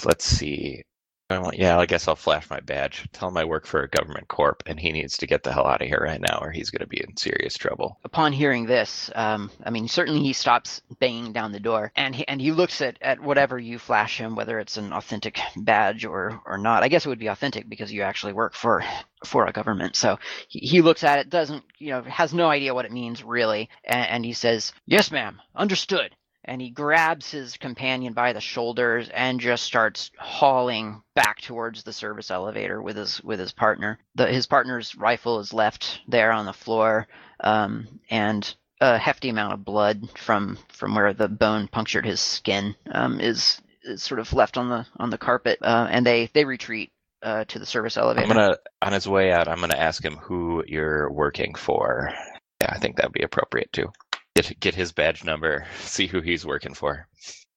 let's 0.05 0.25
see. 0.25 0.83
I 1.27 1.39
want, 1.39 1.57
yeah, 1.57 1.79
I 1.79 1.87
guess 1.87 2.07
I'll 2.07 2.15
flash 2.15 2.47
my 2.51 2.59
badge. 2.59 3.07
Tell 3.11 3.29
him 3.29 3.37
I 3.37 3.45
work 3.45 3.65
for 3.65 3.81
a 3.81 3.89
government 3.89 4.27
corp, 4.27 4.61
and 4.67 4.79
he 4.79 4.91
needs 4.91 5.17
to 5.17 5.25
get 5.25 5.41
the 5.41 5.51
hell 5.51 5.65
out 5.65 5.81
of 5.81 5.87
here 5.87 6.01
right 6.03 6.21
now, 6.21 6.37
or 6.39 6.51
he's 6.51 6.69
going 6.69 6.81
to 6.81 6.87
be 6.87 7.01
in 7.01 7.17
serious 7.17 7.57
trouble. 7.57 7.97
Upon 8.03 8.31
hearing 8.31 8.67
this, 8.67 9.09
um 9.15 9.49
I 9.63 9.71
mean 9.71 9.87
certainly 9.87 10.21
he 10.21 10.33
stops 10.33 10.81
banging 10.99 11.33
down 11.33 11.51
the 11.51 11.59
door 11.59 11.91
and 11.95 12.15
he 12.15 12.27
and 12.27 12.39
he 12.39 12.51
looks 12.51 12.79
at 12.81 12.97
at 13.01 13.19
whatever 13.19 13.57
you 13.57 13.79
flash 13.79 14.19
him 14.19 14.35
whether 14.35 14.59
it's 14.59 14.77
an 14.77 14.93
authentic 14.93 15.39
badge 15.57 16.05
or 16.05 16.39
or 16.45 16.59
not. 16.59 16.83
I 16.83 16.89
guess 16.89 17.05
it 17.05 17.09
would 17.09 17.19
be 17.19 17.27
authentic 17.27 17.67
because 17.69 17.91
you 17.91 18.03
actually 18.03 18.33
work 18.33 18.53
for 18.53 18.83
for 19.25 19.47
a 19.47 19.51
government. 19.51 19.95
So 19.95 20.19
he, 20.47 20.59
he 20.59 20.81
looks 20.81 21.03
at 21.03 21.19
it, 21.19 21.29
doesn't, 21.31 21.63
you 21.79 21.89
know, 21.89 22.03
has 22.03 22.33
no 22.33 22.49
idea 22.49 22.73
what 22.75 22.85
it 22.85 22.91
means 22.91 23.23
really, 23.23 23.69
and, 23.83 24.07
and 24.07 24.25
he 24.25 24.33
says, 24.33 24.73
"Yes, 24.85 25.11
ma'am, 25.11 25.41
understood." 25.55 26.15
And 26.45 26.61
he 26.61 26.69
grabs 26.69 27.31
his 27.31 27.57
companion 27.57 28.13
by 28.13 28.33
the 28.33 28.39
shoulders 28.39 29.09
and 29.09 29.39
just 29.39 29.63
starts 29.63 30.11
hauling 30.17 31.01
back 31.15 31.41
towards 31.41 31.83
the 31.83 31.93
service 31.93 32.29
elevator 32.29 32.81
with 32.81 32.97
his 32.97 33.21
with 33.23 33.39
his 33.39 33.51
partner. 33.51 33.99
The, 34.13 34.27
his 34.27 34.45
partner's 34.45 34.95
rifle 34.95 35.39
is 35.39 35.53
left 35.53 36.01
there 36.07 36.31
on 36.31 36.45
the 36.45 36.53
floor, 36.53 37.07
um, 37.39 37.99
and 38.09 38.55
a 38.81 38.97
hefty 38.97 39.29
amount 39.29 39.53
of 39.53 39.65
blood 39.65 40.07
from 40.17 40.57
from 40.69 40.95
where 40.95 41.13
the 41.13 41.27
bone 41.27 41.67
punctured 41.67 42.05
his 42.05 42.21
skin 42.21 42.75
um, 42.91 43.19
is, 43.19 43.61
is 43.83 44.03
sort 44.03 44.19
of 44.19 44.31
left 44.33 44.57
on 44.57 44.69
the 44.69 44.85
on 44.97 45.09
the 45.09 45.17
carpet. 45.17 45.59
Uh, 45.61 45.87
and 45.89 46.05
they 46.05 46.29
they 46.33 46.45
retreat 46.45 46.91
uh, 47.23 47.45
to 47.45 47.59
the 47.59 47.65
service 47.65 47.97
elevator. 47.97 48.27
I'm 48.27 48.35
gonna 48.35 48.57
on 48.81 48.93
his 48.93 49.07
way 49.07 49.31
out. 49.31 49.47
I'm 49.47 49.59
gonna 49.59 49.77
ask 49.77 50.03
him 50.03 50.17
who 50.17 50.63
you're 50.67 51.11
working 51.11 51.55
for. 51.55 52.13
Yeah, 52.61 52.69
I 52.71 52.79
think 52.79 52.95
that'd 52.95 53.11
be 53.11 53.23
appropriate 53.23 53.71
too. 53.73 53.91
Get 54.35 54.59
get 54.59 54.75
his 54.75 54.91
badge 54.91 55.23
number. 55.23 55.65
See 55.79 56.07
who 56.07 56.21
he's 56.21 56.45
working 56.45 56.73
for. 56.73 57.07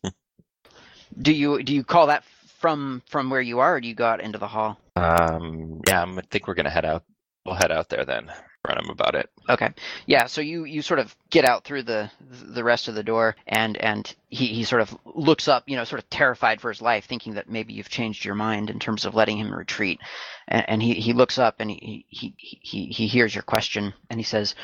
Do 1.20 1.32
you 1.32 1.62
do 1.62 1.74
you 1.74 1.84
call 1.84 2.08
that 2.08 2.24
from 2.60 3.02
from 3.08 3.30
where 3.30 3.40
you 3.40 3.60
are, 3.60 3.76
or 3.76 3.80
do 3.80 3.88
you 3.88 3.94
go 3.94 4.06
out 4.06 4.20
into 4.20 4.38
the 4.38 4.46
hall? 4.46 4.78
Um, 4.94 5.80
yeah, 5.88 6.00
I'm- 6.00 6.18
I 6.18 6.22
think 6.30 6.46
we're 6.46 6.54
gonna 6.54 6.70
head 6.70 6.84
out. 6.84 7.04
We'll 7.46 7.54
head 7.54 7.72
out 7.72 7.88
there 7.88 8.04
then. 8.04 8.30
Run 8.66 8.78
him 8.84 8.90
about 8.90 9.14
it. 9.14 9.30
Okay. 9.48 9.70
Yeah, 10.06 10.26
so 10.26 10.40
you 10.42 10.64
you 10.64 10.82
sort 10.82 11.00
of 11.00 11.16
get 11.30 11.44
out 11.44 11.64
through 11.64 11.84
the 11.84 12.10
the 12.20 12.62
rest 12.62 12.88
of 12.88 12.94
the 12.94 13.02
door 13.02 13.36
and 13.46 13.76
and 13.78 14.14
he 14.28 14.46
he 14.48 14.64
sort 14.64 14.82
of 14.82 14.96
looks 15.06 15.48
up, 15.48 15.64
you 15.66 15.76
know, 15.76 15.84
sort 15.84 16.02
of 16.02 16.10
terrified 16.10 16.60
for 16.60 16.68
his 16.70 16.82
life 16.82 17.06
thinking 17.06 17.34
that 17.34 17.48
maybe 17.48 17.72
you've 17.72 17.88
changed 17.88 18.24
your 18.24 18.34
mind 18.34 18.68
in 18.68 18.78
terms 18.78 19.06
of 19.06 19.14
letting 19.14 19.38
him 19.38 19.52
retreat. 19.54 20.00
And, 20.48 20.68
and 20.68 20.82
he 20.82 20.94
he 20.94 21.14
looks 21.14 21.38
up 21.38 21.56
and 21.60 21.70
he 21.70 22.04
he 22.08 22.34
he 22.38 22.86
he 22.86 23.06
hears 23.06 23.34
your 23.34 23.44
question 23.44 23.94
and 24.10 24.20
he 24.20 24.24
says, 24.24 24.54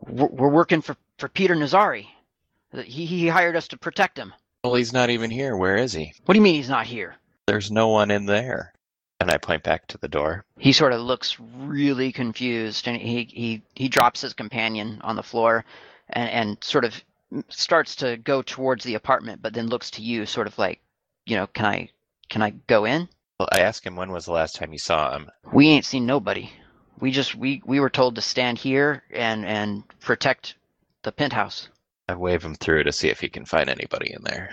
"We're 0.00 0.28
we're 0.28 0.50
working 0.50 0.82
for 0.82 0.96
for 1.20 1.28
Peter 1.28 1.54
Nazari. 1.54 2.08
He 2.84 3.06
he 3.06 3.28
hired 3.28 3.56
us 3.56 3.68
to 3.68 3.78
protect 3.78 4.18
him." 4.18 4.32
Well, 4.64 4.74
he's 4.74 4.92
not 4.92 5.10
even 5.10 5.30
here. 5.30 5.56
Where 5.56 5.76
is 5.76 5.92
he? 5.92 6.12
What 6.24 6.34
do 6.34 6.38
you 6.38 6.42
mean 6.42 6.54
he's 6.54 6.68
not 6.68 6.86
here? 6.86 7.16
There's 7.46 7.70
no 7.70 7.88
one 7.88 8.10
in 8.10 8.26
there. 8.26 8.72
And 9.20 9.30
I 9.30 9.36
point 9.36 9.62
back 9.62 9.86
to 9.88 9.98
the 9.98 10.08
door. 10.08 10.44
He 10.58 10.72
sort 10.72 10.92
of 10.92 11.00
looks 11.02 11.38
really 11.38 12.10
confused, 12.10 12.88
and 12.88 12.96
he 12.96 13.24
he 13.24 13.62
he 13.74 13.88
drops 13.88 14.22
his 14.22 14.32
companion 14.32 14.98
on 15.02 15.16
the 15.16 15.22
floor, 15.22 15.64
and 16.08 16.30
and 16.30 16.64
sort 16.64 16.84
of 16.84 17.04
starts 17.48 17.96
to 17.96 18.16
go 18.16 18.42
towards 18.42 18.84
the 18.84 18.94
apartment, 18.94 19.42
but 19.42 19.52
then 19.52 19.68
looks 19.68 19.90
to 19.92 20.02
you, 20.02 20.26
sort 20.26 20.46
of 20.46 20.58
like, 20.58 20.80
you 21.26 21.36
know, 21.36 21.46
can 21.46 21.66
I 21.66 21.90
can 22.28 22.42
I 22.42 22.50
go 22.50 22.84
in? 22.86 23.08
Well, 23.38 23.48
I 23.52 23.60
asked 23.60 23.86
him 23.86 23.96
when 23.96 24.10
was 24.10 24.24
the 24.24 24.32
last 24.32 24.56
time 24.56 24.72
you 24.72 24.78
saw 24.78 25.14
him. 25.14 25.30
We 25.52 25.68
ain't 25.68 25.84
seen 25.84 26.06
nobody. 26.06 26.50
We 26.98 27.10
just 27.10 27.34
we 27.34 27.62
we 27.64 27.80
were 27.80 27.90
told 27.90 28.14
to 28.16 28.22
stand 28.22 28.58
here 28.58 29.02
and 29.10 29.44
and 29.44 29.82
protect 30.00 30.54
the 31.04 31.12
penthouse. 31.12 31.68
I 32.08 32.14
wave 32.16 32.44
him 32.44 32.54
through 32.56 32.84
to 32.84 32.92
see 32.92 33.08
if 33.08 33.20
he 33.20 33.28
can 33.30 33.46
find 33.46 33.70
anybody 33.70 34.12
in 34.12 34.22
there. 34.24 34.50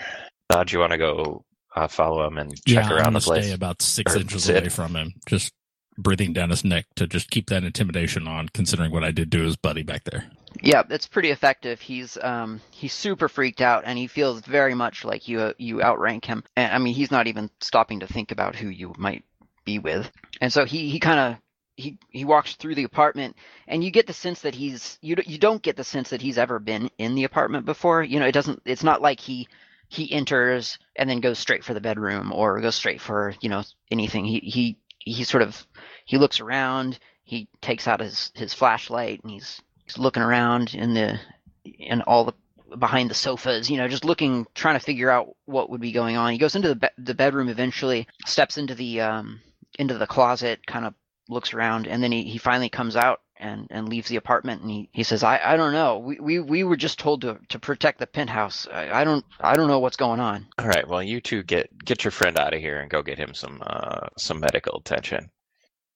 Uh, 0.49 0.63
you 0.69 0.79
want 0.79 0.91
to 0.93 0.97
go 0.97 1.45
uh, 1.75 1.87
follow 1.87 2.25
him 2.27 2.37
and 2.37 2.63
check 2.65 2.89
yeah, 2.89 2.91
I'm 2.91 2.91
around 2.91 3.13
the 3.13 3.21
place? 3.21 3.45
stay 3.45 3.51
about 3.51 3.81
six 3.81 4.15
Or 4.15 4.17
inches 4.17 4.45
sit. 4.45 4.57
away 4.59 4.69
from 4.69 4.95
him, 4.95 5.13
just 5.27 5.53
breathing 5.97 6.33
down 6.33 6.49
his 6.51 6.65
neck 6.65 6.85
to 6.95 7.07
just 7.07 7.31
keep 7.31 7.49
that 7.49 7.63
intimidation 7.63 8.27
on, 8.27 8.49
considering 8.49 8.91
what 8.91 9.03
I 9.03 9.11
did 9.11 9.31
to 9.33 9.43
his 9.43 9.57
buddy 9.57 9.83
back 9.83 10.03
there. 10.05 10.25
Yeah, 10.61 10.83
it's 10.89 11.07
pretty 11.07 11.31
effective. 11.31 11.81
He's 11.81 12.17
um 12.21 12.61
he's 12.71 12.93
super 12.93 13.29
freaked 13.29 13.61
out 13.61 13.83
and 13.85 13.97
he 13.97 14.07
feels 14.07 14.41
very 14.41 14.75
much 14.75 15.05
like 15.05 15.27
you 15.27 15.53
you 15.57 15.83
outrank 15.83 16.25
him. 16.25 16.43
And 16.55 16.73
I 16.73 16.77
mean, 16.79 16.95
he's 16.95 17.11
not 17.11 17.27
even 17.27 17.49
stopping 17.61 18.01
to 18.01 18.07
think 18.07 18.31
about 18.31 18.55
who 18.55 18.69
you 18.69 18.93
might 18.97 19.25
be 19.65 19.79
with. 19.79 20.11
And 20.41 20.51
so 20.53 20.65
he 20.65 20.89
he 20.89 20.99
kind 20.99 21.19
of 21.19 21.39
he 21.77 21.97
he 22.09 22.25
walks 22.25 22.55
through 22.55 22.75
the 22.75 22.83
apartment 22.83 23.37
and 23.67 23.83
you 23.83 23.91
get 23.91 24.07
the 24.07 24.13
sense 24.13 24.41
that 24.41 24.55
he's 24.55 24.97
you 25.01 25.15
you 25.25 25.37
don't 25.37 25.61
get 25.61 25.77
the 25.77 25.83
sense 25.83 26.09
that 26.09 26.21
he's 26.21 26.37
ever 26.37 26.59
been 26.59 26.89
in 26.97 27.15
the 27.15 27.23
apartment 27.23 27.65
before. 27.65 28.03
You 28.03 28.19
know, 28.19 28.25
it 28.25 28.33
doesn't 28.33 28.61
it's 28.65 28.83
not 28.83 29.01
like 29.01 29.19
he 29.19 29.47
he 29.87 30.11
enters 30.11 30.77
and 30.97 31.09
then 31.09 31.21
goes 31.21 31.39
straight 31.39 31.63
for 31.63 31.73
the 31.73 31.79
bedroom 31.79 32.33
or 32.33 32.59
goes 32.59 32.75
straight 32.75 32.99
for, 32.99 33.33
you 33.41 33.49
know, 33.49 33.63
anything. 33.91 34.25
He 34.25 34.39
he 34.39 34.77
he 34.99 35.23
sort 35.23 35.43
of 35.43 35.65
he 36.05 36.17
looks 36.17 36.41
around, 36.41 36.99
he 37.23 37.47
takes 37.61 37.87
out 37.87 38.01
his 38.01 38.31
his 38.33 38.53
flashlight 38.53 39.21
and 39.23 39.31
he's 39.31 39.61
he's 39.85 39.99
looking 39.99 40.23
around 40.23 40.73
in 40.73 40.95
the 40.95 41.19
in 41.63 42.01
all 42.01 42.25
the 42.25 42.33
behind 42.75 43.09
the 43.09 43.15
sofas, 43.15 43.69
you 43.69 43.77
know, 43.77 43.87
just 43.87 44.03
looking, 44.03 44.45
trying 44.53 44.77
to 44.77 44.83
figure 44.83 45.09
out 45.09 45.35
what 45.45 45.69
would 45.69 45.79
be 45.79 45.91
going 45.91 46.17
on. 46.17 46.31
He 46.31 46.37
goes 46.37 46.55
into 46.55 46.69
the 46.69 46.75
be- 46.75 46.87
the 46.97 47.13
bedroom 47.13 47.49
eventually, 47.49 48.07
steps 48.25 48.57
into 48.57 48.73
the 48.73 49.01
um 49.01 49.41
into 49.77 49.97
the 49.97 50.07
closet, 50.07 50.65
kind 50.65 50.85
of 50.85 50.95
looks 51.29 51.53
around, 51.53 51.87
and 51.87 52.01
then 52.03 52.11
he, 52.11 52.23
he 52.23 52.37
finally 52.37 52.69
comes 52.69 52.95
out 52.95 53.21
and, 53.39 53.67
and 53.69 53.87
leaves 53.89 54.09
the 54.09 54.15
apartment. 54.15 54.61
And 54.61 54.71
he, 54.71 54.89
he 54.91 55.03
says, 55.03 55.23
I, 55.23 55.39
I 55.43 55.57
don't 55.57 55.73
know. 55.73 55.99
We, 55.99 56.19
we 56.19 56.39
we 56.39 56.63
were 56.63 56.77
just 56.77 56.99
told 56.99 57.21
to, 57.21 57.37
to 57.49 57.59
protect 57.59 57.99
the 57.99 58.07
penthouse. 58.07 58.67
I, 58.71 59.01
I 59.01 59.03
don't 59.03 59.25
I 59.39 59.55
don't 59.55 59.67
know 59.67 59.79
what's 59.79 59.97
going 59.97 60.19
on. 60.19 60.47
All 60.57 60.67
right. 60.67 60.87
Well, 60.87 61.03
you 61.03 61.21
two 61.21 61.43
get 61.43 61.69
get 61.83 62.03
your 62.03 62.11
friend 62.11 62.37
out 62.37 62.53
of 62.53 62.59
here 62.61 62.79
and 62.79 62.89
go 62.89 63.01
get 63.01 63.17
him 63.19 63.33
some 63.33 63.61
uh, 63.65 64.07
some 64.17 64.39
medical 64.39 64.77
attention. 64.79 65.29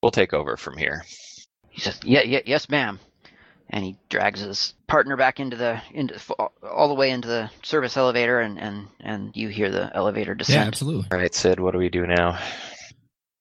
We'll 0.02 0.12
take 0.12 0.34
over 0.34 0.58
from 0.58 0.78
here. 0.78 1.04
He 1.70 1.82
says, 1.82 2.00
yeah, 2.04 2.24
yeah, 2.24 2.42
yes, 2.46 2.70
ma'am. 2.70 3.00
And 3.70 3.86
he 3.86 3.98
drags 4.10 4.42
his 4.42 4.74
partner 4.88 5.16
back 5.16 5.40
into 5.40 5.56
the 5.56 5.82
into 5.94 6.20
all 6.62 6.90
the 6.90 6.94
way 6.94 7.12
into 7.12 7.30
the 7.30 7.50
service 7.64 7.96
elevator, 7.96 8.42
and 8.42 8.60
and 8.60 8.88
and 9.00 9.32
you 9.36 9.48
hear 9.48 9.72
the 9.72 9.90
elevator 9.96 10.36
descend 10.36 10.66
Yeah, 10.66 10.70
descend. 10.72 10.74
absolutely. 10.74 11.08
All 11.12 11.18
right, 11.18 11.34
Syd. 11.34 11.60
What 11.62 11.72
do 11.72 11.78
we 11.78 11.90
do 11.90 12.06
now? 12.06 12.38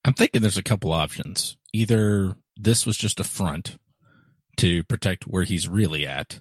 I'm 0.05 0.14
thinking 0.14 0.40
there's 0.40 0.57
a 0.57 0.62
couple 0.62 0.92
options. 0.92 1.57
Either 1.72 2.35
this 2.56 2.85
was 2.87 2.96
just 2.96 3.20
a 3.20 3.24
front 3.24 3.76
to 4.56 4.83
protect 4.85 5.24
where 5.24 5.44
he's 5.44 5.68
really 5.68 6.06
at, 6.06 6.40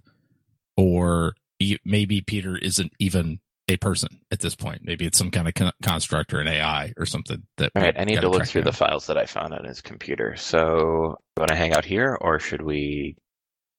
or 0.75 1.33
e- 1.59 1.77
maybe 1.85 2.21
Peter 2.21 2.57
isn't 2.57 2.91
even 2.99 3.39
a 3.67 3.77
person 3.77 4.19
at 4.31 4.39
this 4.39 4.55
point. 4.55 4.81
Maybe 4.83 5.05
it's 5.05 5.17
some 5.17 5.29
kind 5.29 5.47
of 5.47 5.53
con- 5.53 5.71
construct 5.83 6.33
or 6.33 6.39
an 6.39 6.47
AI 6.47 6.91
or 6.97 7.05
something. 7.05 7.43
That 7.57 7.71
All 7.75 7.83
right. 7.83 7.95
I 7.97 8.03
need 8.03 8.15
gotta 8.15 8.27
look 8.29 8.39
track 8.39 8.49
through 8.49 8.63
the 8.63 8.71
files 8.73 9.05
that 9.07 9.17
I 9.17 9.25
found 9.25 9.53
on 9.53 9.63
his 9.65 9.81
computer. 9.81 10.35
So, 10.37 10.57
you 10.59 11.39
want 11.41 11.49
to 11.49 11.55
hang 11.55 11.73
out 11.73 11.85
here, 11.85 12.17
or 12.19 12.39
should 12.39 12.63
we 12.63 13.15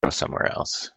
go 0.05 0.11
somewhere 0.11 0.51
else? 0.53 0.91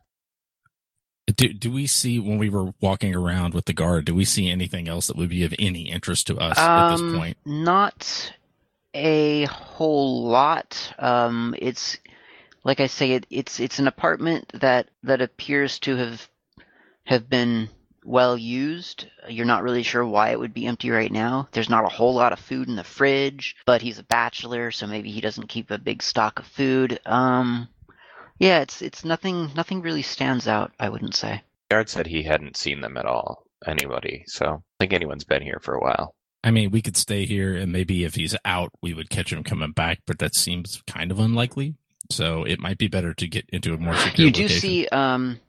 Do 1.36 1.52
do 1.54 1.72
we 1.72 1.88
see 1.88 2.20
when 2.20 2.38
we 2.38 2.50
were 2.50 2.74
walking 2.82 3.16
around 3.16 3.54
with 3.54 3.66
the 3.66 3.74
guard? 3.74 4.06
Do 4.06 4.14
we 4.14 4.26
see 4.26 4.50
anything 4.50 4.88
else 4.88 5.08
that 5.08 5.16
would 5.18 5.30
be 5.30 5.44
of 5.46 5.54
any 5.58 5.90
interest 5.90 6.28
to 6.28 6.38
us 6.38 6.58
at 6.60 6.92
this 6.92 7.02
Um, 7.02 7.16
point? 7.18 7.38
Not 7.46 8.34
a 8.94 9.46
whole 9.46 10.28
lot. 10.28 10.94
Um, 11.00 11.56
it's 11.58 11.98
like 12.64 12.80
I 12.80 12.88
say, 12.88 13.12
it, 13.12 13.28
it's 13.30 13.60
it's 13.60 13.80
an 13.80 13.88
apartment 13.88 14.52
that 14.54 14.90
that 15.04 15.22
appears 15.22 15.80
to 15.80 15.96
have 15.96 16.28
have 17.06 17.30
been 17.30 17.70
well 18.06 18.38
used. 18.38 19.08
You're 19.28 19.46
not 19.46 19.64
really 19.64 19.84
sure 19.84 20.06
why 20.06 20.32
it 20.32 20.40
would 20.40 20.54
be 20.54 20.66
empty 20.66 20.90
right 20.90 21.12
now. 21.12 21.48
There's 21.52 21.70
not 21.70 21.86
a 21.86 21.90
whole 21.96 22.14
lot 22.14 22.34
of 22.34 22.40
food 22.40 22.68
in 22.68 22.76
the 22.76 22.84
fridge, 22.84 23.56
but 23.66 23.82
he's 23.82 24.00
a 24.00 24.04
bachelor, 24.04 24.72
so 24.72 24.88
maybe 24.88 25.12
he 25.12 25.22
doesn't 25.22 25.48
keep 25.48 25.72
a 25.72 25.78
big 25.78 26.02
stock 26.04 26.40
of 26.40 26.46
food. 26.46 27.00
Um, 27.06 27.68
yeah, 28.40 28.60
it's 28.60 28.82
it's 28.82 29.06
nothing 29.06 29.52
nothing 29.56 29.82
really 29.82 30.02
stands 30.02 30.48
out. 30.48 30.72
I 30.80 30.90
wouldn't 30.90 31.16
say. 31.16 31.42
Guard 31.70 31.90
said 31.90 32.08
he 32.08 32.24
hadn't 32.24 32.58
seen 32.58 32.82
them 32.82 32.98
at 32.98 33.06
all. 33.06 33.44
Anybody. 33.66 34.24
So, 34.28 34.46
I 34.46 34.84
think 34.84 34.94
anyone's 34.94 35.24
been 35.24 35.42
here 35.42 35.60
for 35.62 35.76
a 35.76 35.80
while. 35.80 36.14
I 36.44 36.52
mean, 36.52 36.72
we 36.72 36.82
could 36.82 36.98
stay 36.98 37.26
here, 37.26 37.56
and 37.56 37.72
maybe 37.72 38.04
if 38.04 38.16
he's 38.16 38.36
out, 38.44 38.72
we 38.82 38.94
would 38.94 39.10
catch 39.10 39.32
him 39.32 39.44
coming 39.44 39.72
back. 39.72 40.00
But 40.06 40.20
that 40.20 40.36
seems 40.36 40.82
kind 40.88 41.12
of 41.12 41.20
unlikely. 41.20 41.76
So 42.10 42.44
it 42.44 42.60
might 42.60 42.78
be 42.78 42.88
better 42.88 43.14
to 43.14 43.28
get 43.28 43.50
into 43.50 43.74
a 43.74 43.78
more 43.78 43.96
secure 43.96 44.28
you 44.28 44.34
do 44.34 44.44
location. 44.44 44.62
see 44.62 44.88
um 44.90 45.40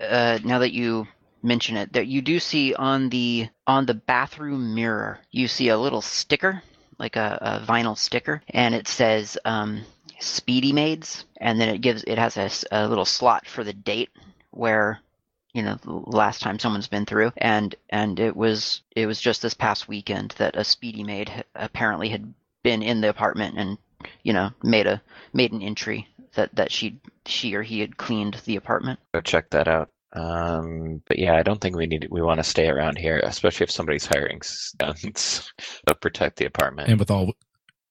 uh 0.00 0.38
now 0.44 0.58
that 0.58 0.72
you 0.72 1.06
mention 1.42 1.76
it 1.76 1.92
that 1.92 2.06
you 2.06 2.22
do 2.22 2.40
see 2.40 2.74
on 2.74 3.10
the 3.10 3.48
on 3.66 3.86
the 3.86 3.94
bathroom 3.94 4.74
mirror 4.74 5.20
you 5.30 5.46
see 5.46 5.68
a 5.68 5.78
little 5.78 6.00
sticker 6.00 6.62
like 6.98 7.16
a, 7.16 7.38
a 7.40 7.66
vinyl 7.66 7.96
sticker 7.96 8.42
and 8.48 8.74
it 8.74 8.88
says 8.88 9.38
um 9.44 9.84
speedy 10.18 10.72
maids 10.72 11.24
and 11.36 11.60
then 11.60 11.68
it 11.68 11.80
gives 11.80 12.02
it 12.04 12.18
has 12.18 12.36
a, 12.36 12.50
a 12.72 12.88
little 12.88 13.04
slot 13.04 13.46
for 13.46 13.62
the 13.62 13.72
date 13.72 14.10
where 14.50 14.98
you 15.54 15.62
know 15.62 15.76
the 15.82 15.92
last 15.92 16.42
time 16.42 16.58
someone's 16.58 16.88
been 16.88 17.06
through 17.06 17.32
and 17.38 17.74
and 17.90 18.20
it 18.20 18.36
was 18.36 18.82
it 18.94 19.06
was 19.06 19.20
just 19.20 19.42
this 19.42 19.54
past 19.54 19.88
weekend 19.88 20.34
that 20.38 20.56
a 20.56 20.64
speedy 20.64 21.02
maid 21.02 21.44
apparently 21.54 22.08
had 22.08 22.34
been 22.62 22.82
in 22.82 23.00
the 23.00 23.08
apartment 23.08 23.56
and 23.58 23.78
you 24.22 24.32
know 24.32 24.50
made 24.62 24.86
a 24.86 25.00
made 25.32 25.52
an 25.52 25.62
entry 25.62 26.06
that 26.34 26.54
that 26.54 26.70
she 26.70 27.00
she 27.26 27.54
or 27.54 27.62
he 27.62 27.80
had 27.80 27.96
cleaned 27.96 28.40
the 28.44 28.56
apartment. 28.56 28.98
Go 29.12 29.20
check 29.20 29.50
that 29.50 29.68
out. 29.68 29.90
Um, 30.12 31.02
but 31.06 31.18
yeah, 31.18 31.34
I 31.34 31.42
don't 31.42 31.60
think 31.60 31.76
we 31.76 31.86
need 31.86 32.08
we 32.10 32.22
want 32.22 32.38
to 32.38 32.44
stay 32.44 32.68
around 32.68 32.96
here, 32.96 33.20
especially 33.24 33.64
if 33.64 33.70
somebody's 33.70 34.06
hiring 34.06 34.40
guns 34.78 35.52
to 35.86 35.94
protect 35.94 36.36
the 36.36 36.46
apartment. 36.46 36.88
and 36.88 36.98
with 36.98 37.10
all, 37.10 37.32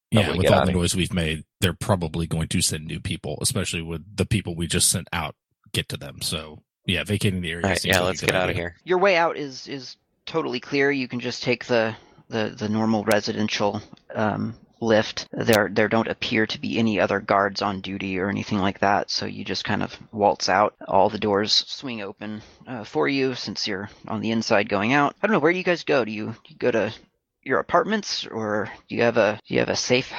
yeah, 0.09 0.35
with 0.35 0.49
all 0.49 0.65
the 0.65 0.71
noise 0.71 0.95
we've 0.95 1.13
made, 1.13 1.43
they're 1.61 1.73
probably 1.73 2.25
going 2.25 2.47
to 2.47 2.61
send 2.61 2.85
new 2.85 2.99
people, 2.99 3.37
especially 3.41 3.83
with 3.83 4.03
the 4.15 4.25
people 4.25 4.55
we 4.55 4.65
just 4.65 4.89
sent 4.89 5.07
out 5.13 5.35
get 5.73 5.89
to 5.89 5.97
them. 5.97 6.21
So 6.21 6.63
yeah, 6.87 7.03
vacating 7.03 7.41
the 7.41 7.51
area. 7.51 7.65
All 7.65 7.69
right, 7.69 7.85
yeah, 7.85 7.99
let's 7.99 8.21
get 8.21 8.33
out 8.33 8.49
of 8.49 8.55
here. 8.55 8.75
Your 8.83 8.97
way 8.97 9.17
out 9.17 9.37
is 9.37 9.67
is 9.67 9.97
totally 10.25 10.59
clear. 10.59 10.89
You 10.89 11.07
can 11.07 11.19
just 11.19 11.43
take 11.43 11.65
the 11.65 11.95
the, 12.29 12.53
the 12.57 12.69
normal 12.69 13.03
residential 13.03 13.81
um, 14.15 14.55
lift. 14.79 15.27
There 15.31 15.69
there 15.71 15.89
don't 15.89 16.07
appear 16.07 16.45
to 16.47 16.59
be 16.59 16.79
any 16.79 16.99
other 16.99 17.19
guards 17.19 17.61
on 17.61 17.81
duty 17.81 18.19
or 18.19 18.29
anything 18.29 18.59
like 18.59 18.79
that. 18.79 19.11
So 19.11 19.25
you 19.25 19.43
just 19.43 19.65
kind 19.65 19.83
of 19.83 19.97
waltz 20.11 20.49
out. 20.49 20.75
All 20.87 21.09
the 21.09 21.19
doors 21.19 21.51
swing 21.67 22.01
open 22.01 22.41
uh, 22.65 22.83
for 22.83 23.07
you 23.07 23.35
since 23.35 23.67
you're 23.67 23.89
on 24.07 24.21
the 24.21 24.31
inside 24.31 24.69
going 24.69 24.93
out. 24.93 25.15
I 25.21 25.27
don't 25.27 25.33
know 25.33 25.39
where 25.39 25.51
do 25.51 25.57
you 25.57 25.63
guys 25.63 25.83
go. 25.83 26.05
Do 26.05 26.11
you, 26.11 26.27
do 26.27 26.49
you 26.49 26.57
go 26.57 26.71
to 26.71 26.93
your 27.47 27.59
apartments 27.59 28.27
or 28.27 28.69
do 28.87 28.95
you 28.95 29.01
have 29.03 29.17
a 29.17 29.39
do 29.47 29.53
you 29.53 29.59
have 29.61 29.69
a 29.69 29.75
safe 29.75 30.11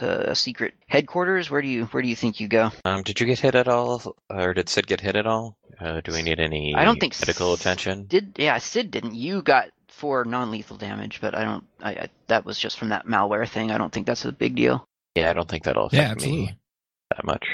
uh, 0.00 0.06
a 0.26 0.34
secret 0.34 0.74
headquarters? 0.88 1.50
Where 1.50 1.62
do 1.62 1.68
you 1.68 1.84
where 1.86 2.02
do 2.02 2.08
you 2.08 2.16
think 2.16 2.40
you 2.40 2.48
go? 2.48 2.70
Um, 2.84 3.02
did 3.02 3.20
you 3.20 3.26
get 3.26 3.38
hit 3.38 3.54
at 3.54 3.68
all, 3.68 4.16
or 4.28 4.52
did 4.54 4.68
Syd 4.68 4.86
get 4.86 5.00
hit 5.00 5.16
at 5.16 5.26
all? 5.26 5.56
Uh, 5.80 6.00
do 6.02 6.12
we 6.12 6.22
need 6.22 6.40
any 6.40 6.74
I 6.76 6.84
don't 6.84 6.98
think 7.00 7.18
medical 7.20 7.52
S- 7.54 7.60
attention? 7.60 8.06
Did 8.06 8.34
yeah, 8.36 8.58
Syd 8.58 8.90
didn't. 8.90 9.14
You 9.14 9.42
got 9.42 9.68
four 9.88 10.24
non-lethal 10.24 10.76
damage, 10.76 11.20
but 11.20 11.34
I 11.34 11.44
don't. 11.44 11.64
I, 11.80 11.90
I 11.92 12.08
that 12.26 12.44
was 12.44 12.58
just 12.58 12.78
from 12.78 12.88
that 12.90 13.06
malware 13.06 13.48
thing. 13.48 13.70
I 13.70 13.78
don't 13.78 13.92
think 13.92 14.06
that's 14.06 14.24
a 14.24 14.32
big 14.32 14.56
deal. 14.56 14.84
Yeah, 15.14 15.30
I 15.30 15.32
don't 15.34 15.48
think 15.48 15.64
that'll 15.64 15.86
affect 15.86 15.94
Yeah, 16.02 16.08
me 16.08 16.12
absolutely. 16.14 16.58
that 17.10 17.24
much. 17.24 17.46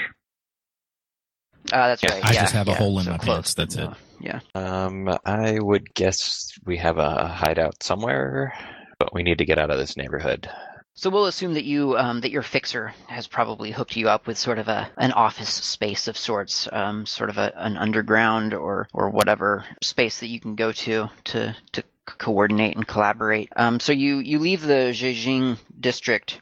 Uh, 1.71 1.87
that's 1.89 2.03
Yeah, 2.03 2.13
right. 2.13 2.25
I 2.25 2.33
yeah, 2.33 2.41
just 2.41 2.53
have 2.53 2.67
a 2.67 2.71
yeah, 2.71 2.77
hole 2.77 2.97
in 2.99 3.05
so 3.05 3.11
my 3.11 3.17
close, 3.17 3.35
pants, 3.35 3.53
that's 3.53 3.75
but 3.75 3.91
it. 3.91 3.97
Yeah. 4.21 4.39
Um, 4.55 5.09
I 5.25 5.59
would 5.59 5.93
guess 5.93 6.51
we 6.65 6.77
have 6.77 6.97
a 6.97 7.27
hideout 7.27 7.83
somewhere, 7.83 8.53
but 8.99 9.13
we 9.13 9.23
need 9.23 9.39
to 9.39 9.45
get 9.45 9.57
out 9.57 9.71
of 9.71 9.79
this 9.79 9.97
neighborhood. 9.97 10.49
So 10.93 11.09
we'll 11.09 11.27
assume 11.27 11.53
that 11.53 11.63
you 11.63 11.97
um, 11.97 12.19
that 12.21 12.31
your 12.31 12.41
fixer 12.41 12.93
has 13.07 13.25
probably 13.25 13.71
hooked 13.71 13.95
you 13.95 14.09
up 14.09 14.27
with 14.27 14.37
sort 14.37 14.59
of 14.59 14.67
a 14.67 14.91
an 14.97 15.13
office 15.13 15.49
space 15.49 16.09
of 16.09 16.17
sorts, 16.17 16.67
um, 16.73 17.05
sort 17.05 17.29
of 17.29 17.37
a, 17.37 17.53
an 17.55 17.77
underground 17.77 18.53
or 18.53 18.89
or 18.93 19.09
whatever 19.09 19.63
space 19.81 20.19
that 20.19 20.27
you 20.27 20.41
can 20.41 20.55
go 20.55 20.73
to 20.73 21.09
to 21.23 21.55
to 21.71 21.83
coordinate 22.05 22.75
and 22.75 22.85
collaborate. 22.85 23.49
Um, 23.55 23.79
so 23.79 23.93
you 23.93 24.17
you 24.17 24.39
leave 24.39 24.61
the 24.61 24.91
Zhejiang 24.91 25.57
district 25.79 26.41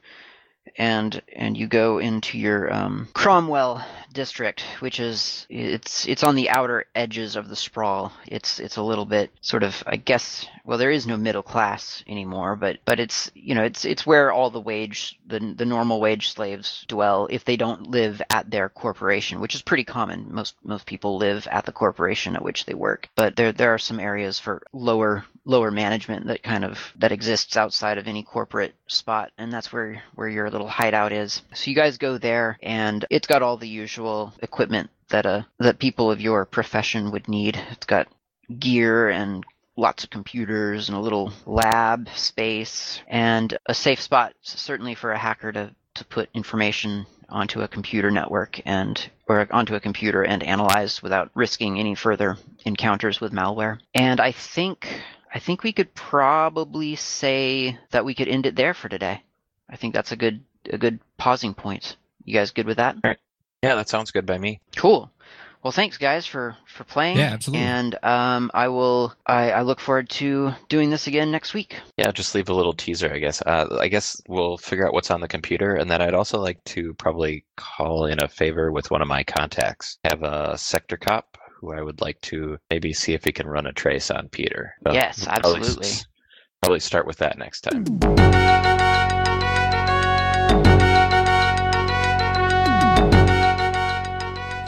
and 0.77 1.21
and 1.33 1.57
you 1.57 1.67
go 1.67 1.99
into 1.99 2.37
your 2.37 2.73
um, 2.73 3.07
Cromwell 3.13 3.83
district, 4.13 4.61
which 4.79 4.99
is 4.99 5.45
it's 5.49 6.07
it's 6.07 6.23
on 6.23 6.35
the 6.35 6.49
outer 6.49 6.85
edges 6.95 7.35
of 7.35 7.49
the 7.49 7.55
sprawl. 7.55 8.11
It's 8.25 8.59
it's 8.59 8.77
a 8.77 8.83
little 8.83 9.05
bit 9.05 9.31
sort 9.41 9.63
of 9.63 9.83
I 9.85 9.97
guess 9.97 10.47
well 10.65 10.77
there 10.77 10.91
is 10.91 11.05
no 11.07 11.17
middle 11.17 11.43
class 11.43 12.03
anymore, 12.07 12.55
but 12.55 12.79
but 12.85 12.99
it's 12.99 13.29
you 13.33 13.55
know 13.55 13.63
it's 13.63 13.85
it's 13.85 14.05
where 14.05 14.31
all 14.31 14.49
the 14.49 14.59
wage 14.59 15.19
the 15.27 15.39
the 15.39 15.65
normal 15.65 15.99
wage 15.99 16.31
slaves 16.33 16.85
dwell 16.87 17.27
if 17.29 17.45
they 17.45 17.57
don't 17.57 17.91
live 17.91 18.21
at 18.29 18.49
their 18.49 18.69
corporation, 18.69 19.39
which 19.39 19.55
is 19.55 19.61
pretty 19.61 19.83
common. 19.83 20.33
Most 20.33 20.55
most 20.63 20.85
people 20.85 21.17
live 21.17 21.47
at 21.51 21.65
the 21.65 21.71
corporation 21.71 22.35
at 22.35 22.43
which 22.43 22.65
they 22.65 22.73
work, 22.73 23.09
but 23.15 23.35
there 23.35 23.51
there 23.51 23.73
are 23.73 23.79
some 23.79 23.99
areas 23.99 24.39
for 24.39 24.63
lower 24.73 25.25
lower 25.47 25.71
management 25.71 26.27
that 26.27 26.43
kind 26.43 26.65
of 26.65 26.77
that 26.97 27.13
exists 27.13 27.55
outside 27.55 27.97
of 27.97 28.07
any 28.07 28.21
corporate 28.21 28.75
spot 28.87 29.31
and 29.37 29.51
that's 29.51 29.71
where 29.71 30.03
where 30.15 30.27
your 30.27 30.49
little 30.49 30.67
hideout 30.67 31.13
is 31.13 31.41
so 31.53 31.69
you 31.69 31.75
guys 31.75 31.97
go 31.97 32.17
there 32.17 32.57
and 32.61 33.05
it's 33.09 33.27
got 33.27 33.41
all 33.41 33.55
the 33.57 33.67
usual 33.67 34.33
equipment 34.41 34.89
that 35.09 35.25
uh 35.25 35.41
that 35.59 35.79
people 35.79 36.11
of 36.11 36.19
your 36.19 36.45
profession 36.45 37.11
would 37.11 37.27
need 37.29 37.59
it's 37.71 37.85
got 37.85 38.07
gear 38.59 39.09
and 39.09 39.45
lots 39.77 40.03
of 40.03 40.09
computers 40.09 40.89
and 40.89 40.97
a 40.97 41.01
little 41.01 41.31
lab 41.45 42.09
space 42.13 43.01
and 43.07 43.57
a 43.67 43.73
safe 43.73 44.01
spot 44.01 44.33
certainly 44.41 44.95
for 44.95 45.11
a 45.11 45.17
hacker 45.17 45.51
to 45.53 45.73
to 45.93 46.05
put 46.05 46.29
information 46.33 47.05
onto 47.29 47.61
a 47.61 47.67
computer 47.67 48.11
network 48.11 48.61
and 48.65 49.09
or 49.27 49.47
onto 49.51 49.75
a 49.75 49.79
computer 49.79 50.23
and 50.23 50.43
analyze 50.43 51.01
without 51.03 51.29
risking 51.35 51.79
any 51.79 51.95
further 51.95 52.37
encounters 52.65 53.19
with 53.19 53.33
malware. 53.33 53.79
And 53.93 54.19
I 54.19 54.31
think 54.31 55.01
I 55.37 55.39
think 55.39 55.61
we 55.61 55.71
could 55.71 55.93
probably 55.93 56.95
say 56.95 57.77
that 57.91 58.03
we 58.03 58.15
could 58.15 58.27
end 58.27 58.47
it 58.47 58.55
there 58.55 58.73
for 58.73 58.89
today. 58.89 59.21
I 59.69 59.75
think 59.75 59.93
that's 59.93 60.11
a 60.11 60.15
good 60.15 60.43
a 60.67 60.79
good 60.79 60.99
pausing 61.17 61.53
point. 61.53 61.95
You 62.25 62.33
guys 62.33 62.49
good 62.49 62.65
with 62.65 62.77
that? 62.77 62.95
Yeah, 63.61 63.75
that 63.75 63.87
sounds 63.87 64.09
good 64.09 64.25
by 64.25 64.39
me. 64.39 64.61
Cool. 64.75 65.11
Well, 65.61 65.71
thanks 65.71 65.99
guys 65.99 66.25
for 66.25 66.57
for 66.65 66.85
playing. 66.85 67.17
Yeah, 67.17 67.33
absolutely. 67.33 67.67
And 67.67 68.03
um, 68.03 68.49
I 68.55 68.69
will. 68.69 69.13
I, 69.27 69.51
I 69.51 69.61
look 69.61 69.79
forward 69.79 70.09
to 70.21 70.53
doing 70.69 70.89
this 70.89 71.05
again 71.05 71.29
next 71.29 71.53
week. 71.53 71.75
Yeah, 71.97 72.11
just 72.11 72.33
leave 72.33 72.49
a 72.49 72.55
little 72.55 72.73
teaser, 72.73 73.13
I 73.13 73.19
guess. 73.19 73.39
Uh, 73.43 73.77
I 73.79 73.89
guess 73.89 74.19
we'll 74.27 74.57
figure 74.57 74.87
out 74.87 74.93
what's 74.93 75.11
on 75.11 75.21
the 75.21 75.27
computer, 75.27 75.75
and 75.75 75.87
then 75.87 76.01
I'd 76.01 76.15
also 76.15 76.39
like 76.39 76.63
to 76.63 76.95
probably 76.95 77.45
call 77.57 78.07
in 78.07 78.23
a 78.23 78.27
favor 78.27 78.71
with 78.71 78.89
one 78.89 79.03
of 79.03 79.07
my 79.07 79.23
contacts. 79.23 79.99
I 80.03 80.07
have 80.09 80.23
a 80.23 80.57
sector 80.57 80.97
cop 80.97 81.37
who 81.59 81.73
I 81.73 81.81
would 81.81 82.01
like 82.01 82.19
to 82.21 82.57
maybe 82.69 82.93
see 82.93 83.13
if 83.13 83.23
he 83.25 83.31
can 83.31 83.47
run 83.47 83.65
a 83.65 83.73
trace 83.73 84.11
on 84.11 84.29
Peter. 84.29 84.73
So 84.85 84.93
Yes, 84.93 85.19
we'll 85.19 85.27
probably 85.39 85.59
absolutely. 85.59 85.87
s- 85.87 86.05
Probably 86.63 86.79
start 86.79 87.05
with 87.05 87.17
that 87.17 87.37
next 87.37 87.61
time. 87.61 87.85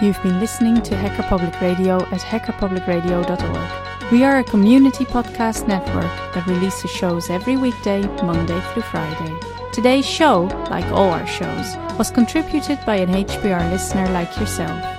You've 0.01 0.21
been 0.23 0.39
listening 0.39 0.81
to 0.83 0.95
Hacker 0.95 1.23
Public 1.23 1.59
Radio 1.59 1.97
at 1.97 2.21
hackerpublicradio.org. 2.21 4.11
We 4.13 4.23
are 4.23 4.39
a 4.39 4.43
community 4.45 5.03
podcast 5.03 5.67
network 5.67 6.05
that 6.33 6.47
releases 6.47 6.89
shows 6.89 7.29
every 7.29 7.57
weekday, 7.57 8.01
Monday 8.23 8.61
through 8.71 8.83
Friday. 8.83 9.37
Today's 9.73 10.05
show, 10.05 10.43
like 10.71 10.85
all 10.93 11.09
our 11.09 11.27
shows, 11.27 11.75
was 11.97 12.11
contributed 12.11 12.79
by 12.85 12.95
an 12.95 13.09
HPR 13.09 13.69
listener 13.71 14.07
like 14.11 14.33
yourself. 14.39 14.98